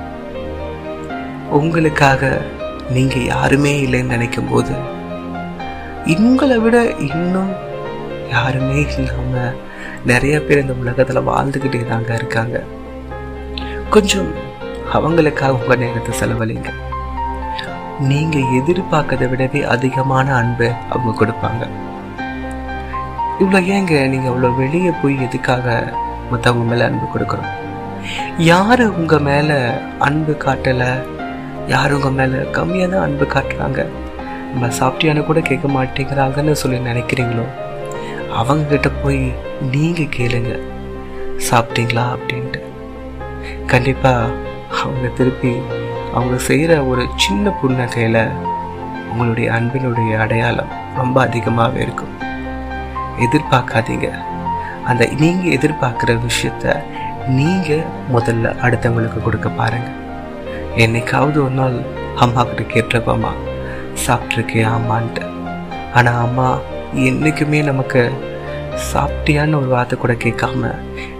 உங்களுக்காக 1.59 2.21
நீங்கள் 2.95 3.29
யாருமே 3.33 3.73
இல்லைன்னு 3.85 4.13
நினைக்கும் 4.15 4.49
போது 4.51 4.73
உங்களை 6.13 6.57
விட 6.63 6.77
இன்னும் 7.09 7.51
யாருமே 8.33 8.79
இல்லாம 8.97 9.41
நிறைய 10.11 10.35
பேர் 10.45 10.61
இந்த 10.63 10.73
உலகத்துல 10.83 11.21
வாழ்ந்துக்கிட்டே 11.29 11.81
தாங்க 11.91 12.11
இருக்காங்க. 12.19 12.57
கொஞ்சம் 13.93 14.31
அவங்களுக்காக 14.97 15.57
உங்க 15.59 15.75
நேரத்தை 15.75 16.13
செலவழிங்க. 16.19 16.69
நீங்கள் 18.09 18.51
எதிர்பார்க்கறதை 18.59 19.27
விடவே 19.31 19.61
அதிகமான 19.75 20.27
அன்பை 20.41 20.69
அவங்க 20.89 21.11
கொடுப்பாங்க. 21.19 21.63
இவ்வளோ 23.41 23.59
ஏங்க 23.75 23.93
நீங்க 24.13 24.27
அவ்வளோ 24.31 24.49
வெளியே 24.61 24.91
போய் 25.01 25.15
எதுக்காக 25.27 25.67
மற்றவங்க 26.31 26.65
மேலே 26.71 26.83
அன்பு 26.89 27.07
கொடுக்கணும் 27.13 27.53
யார் 28.51 28.83
உங்கள் 28.99 29.25
மேல 29.29 29.49
அன்பு 30.07 30.33
காட்டலை? 30.45 30.91
யாரும் 31.67 32.03
உங்கள் 32.03 32.11
மேலே 32.11 32.43
கம்மியாக 32.43 32.89
தான் 32.89 33.01
அன்பு 33.01 33.25
காட்டுறாங்க. 33.25 33.87
நம்ம 34.51 34.67
சாப்பிட்டியான 34.79 35.23
கூட 35.23 35.39
கேட்க 35.39 35.67
மாட்டேங்கிறாங்கன்னு 35.67 36.51
சொல்லி 36.51 36.77
நினைக்கிறீங்களோ? 36.77 37.45
அவங்கக்கிட்ட 38.39 38.91
போய் 39.03 39.33
நீங்கள் 39.71 40.13
கேளுங்க. 40.17 40.59
சாப்பிட்டீங்களா 41.49 42.03
அப்படின்ட்டு. 42.15 42.61
கண்டிப்பாக 43.67 44.33
அவங்க 44.83 45.07
திருப்பி 45.07 45.61
அவங்க 46.13 46.37
செய்கிற 46.37 46.83
ஒரு 46.83 47.07
சின்ன 47.15 47.53
புன்னகையில் 47.63 48.31
உங்களுடைய 49.11 49.51
அன்பினுடைய 49.51 50.17
அடையாளம் 50.17 50.71
ரொம்ப 50.95 51.21
அதிகமாகவே 51.21 51.81
இருக்கும். 51.81 52.13
எதிர்பார்க்காதீங்க. 53.19 54.11
அந்த 54.85 55.09
நீங்கள் 55.19 55.57
எதிர்பார்க்குற 55.57 56.19
விஷயத்த 56.29 56.83
நீங்கள் 57.27 57.83
முதல்ல 58.13 58.55
அடுத்தவங்களுக்கு 58.61 59.23
கொடுக்க 59.23 59.49
பாருங்கள் 59.49 60.01
என்னைக்காவது 60.77 61.37
ஒரு 61.37 61.49
நாள் 61.49 61.75
அம்மா 62.15 62.43
கிட்ட 62.43 62.63
கேட்டிருப்போம்மா 62.73 63.31
சாப்பிட்ருக்கேன் 64.05 64.69
ஆமான்ட்டு 64.75 65.23
ஆனால் 65.93 66.15
அம்மா 66.15 66.57
என்றைக்குமே 66.93 67.63
நமக்கு 67.63 68.11
சாப்பிட்டியான்னு 68.91 69.55
ஒரு 69.55 69.67
வார்த்தை 69.67 69.99
கூட 69.99 70.13
கேட்காம 70.13 70.71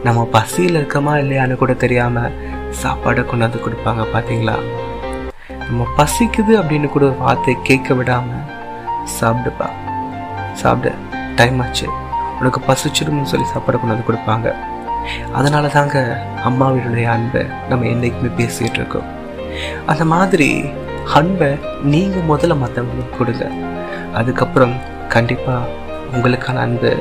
நம்ம 0.04 0.26
பசியில் 0.26 0.80
இருக்கோமா 0.80 1.14
இல்லையான்னு 1.16 1.56
கூட 1.56 1.74
தெரியாமல் 1.74 2.36
சாப்பாடை 2.82 3.24
கொண்டாந்து 3.26 3.64
கொடுப்பாங்க 3.66 4.06
பார்த்தீங்களா 4.14 4.58
நம்ம 5.68 5.88
பசிக்குது 5.98 6.54
அப்படின்னு 6.62 6.90
கூட 6.90 7.06
ஒரு 7.06 7.18
வார்த்தை 7.18 7.56
கேட்க 7.64 7.94
விடாமல் 7.94 8.46
சாப்பிடுப்பா. 9.20 9.70
சாப்பிடு 10.54 10.92
டைம் 11.36 11.60
ஆச்சு. 11.60 11.88
உனக்கு 12.40 12.60
பசிச்சிடும்னு 12.68 13.24
சொல்லி 13.24 13.46
சாப்பாடு 13.46 13.78
கொண்டாந்து 13.78 14.10
கொடுப்பாங்க. 14.10 14.56
அதனால 15.32 15.68
தாங்க 15.68 16.26
அம்மாவினுடைய 16.46 17.06
அன்பை 17.06 17.46
நம்ம 17.70 17.86
என்றைக்குமே 17.86 18.32
பேசிகிட்டு 18.40 18.74
இருக்கோம். 18.74 19.22
அந்த 19.86 20.06
மாதிரி 20.06 20.66
அன்பை 21.14 21.50
நீங்கள் 21.84 22.28
முதல்ல 22.30 22.56
மற்றவங்களுக்கு 22.64 23.18
கொடுங்க. 23.18 23.52
அதுக்கப்புறம் 24.14 24.76
கண்டிப்பாக 25.08 25.70
உங்களுக்கான 26.14 26.56
அன்பு 26.56 26.92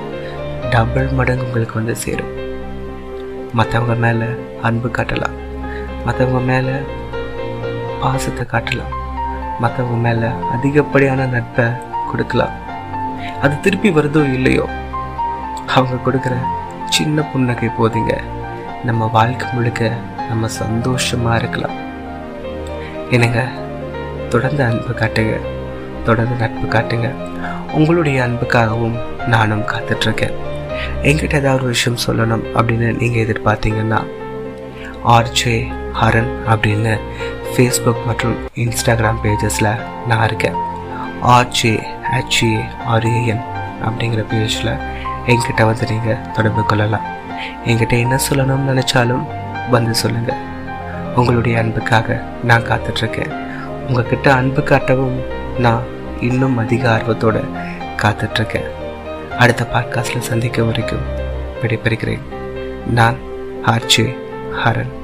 டபுள் 0.71 1.09
மடங்கு 1.09 1.45
உங்களுக்கு 1.45 1.75
வந்து 1.75 1.97
சேரும். 1.97 2.33
மற்றவங்க 3.59 3.97
மேலே 3.97 4.27
அன்பு 4.62 4.88
காட்டலாம். 4.88 5.37
மற்றவங்க 6.07 6.41
மேலே 6.51 6.75
பாசத்தை 8.01 8.47
காட்டலாம். 8.53 8.93
மற்றவங்க 9.61 9.99
மேலே 10.07 10.29
அதிகப்படியான 10.53 11.27
நட்பை 11.27 11.65
கொடுக்கலாம். 12.11 12.55
அது 13.43 13.61
திருப்பி 13.61 13.91
வருதோ 13.91 14.33
இல்லையோ 14.33 14.69
அவங்க 15.67 15.97
கொடுக்குற 16.07 16.35
சின்ன 16.88 17.23
புன்னகை 17.23 17.69
போதுங்க. 17.79 18.15
நம்ம 18.85 19.07
வாழ்க்கை 19.07 19.49
முழுக்க 19.53 19.91
நம்ம 20.29 20.49
சந்தோஷமாக 20.49 21.37
இருக்கலாம். 21.37 21.77
என்னங்க 23.14 23.40
தொடர்ந்து 24.29 24.62
அன்பு 24.64 24.92
காட்டுங்க. 25.01 25.33
தொடர்ந்து 26.05 26.35
நட்பு 26.42 26.66
காட்டுங்க. 26.75 27.09
உங்களுடைய 27.72 28.18
அன்புக்காகவும் 28.27 28.96
நானும் 29.27 29.64
காத்துட்ருக்கேன். 29.72 30.35
என்கிட்ட 31.03 31.35
ஏதாவது 31.40 31.53
ஒரு 31.55 31.75
விஷயம் 31.75 31.98
சொல்லணும் 32.07 32.44
அப்படின்னு 32.55 32.88
நீங்கள் 33.01 33.22
எதிர்பார்த்தீங்கன்னா 33.25 33.98
ஆர்ஜே 35.16 35.57
ஹரன் 36.01 36.31
அப்படின்னு 36.53 36.92
ஃபேஸ்புக் 37.51 38.05
மற்றும் 38.07 38.37
இன்ஸ்டாகிராம் 38.64 39.20
பேஜஸில் 39.25 39.72
நான் 40.09 40.25
இருக்கேன். 40.25 40.59
ஆர்ஜே 41.37 41.75
ஹெச்ஏ 42.12 42.53
ஆர்ஏஎன் 42.94 43.44
அப்படிங்கிற 43.87 44.25
பேஜில் 44.33 44.72
என்கிட்ட 45.27 45.64
வந்து 45.64 45.87
நீங்கள் 45.90 46.22
தொடர்பு 46.37 46.64
கொள்ளலாம். 46.64 47.07
என்கிட்ட 47.66 47.98
என்ன 48.05 48.18
சொல்லணும்னு 48.31 48.70
நினச்சாலும் 48.72 49.27
வந்து 49.70 49.94
சொல்லுங்கள் 49.94 50.51
உங்களுடைய 51.16 51.59
அன்புக்காக 51.59 52.22
நான் 52.44 52.62
காத்துட்ருக்கேன். 52.62 53.31
உங்ககிட்ட 53.88 54.35
அன்பு 54.35 54.61
காட்டவும் 54.61 55.22
நான் 55.59 55.83
இன்னும் 56.20 56.59
அதிக 56.59 56.90
ஆர்வத்தோடு 56.90 57.44
காத்துட்ருக்கேன். 57.96 58.70
அடுத்த 59.38 59.66
பாட்காஸ்டில் 59.72 60.18
சந்திக்க 60.18 60.62
வரைக்கும் 60.62 61.03
விடைபெறுகிறேன். 61.62 62.20
நான் 62.90 63.16
ஆர்ஜே 63.66 64.16
ஹரன். 64.64 65.02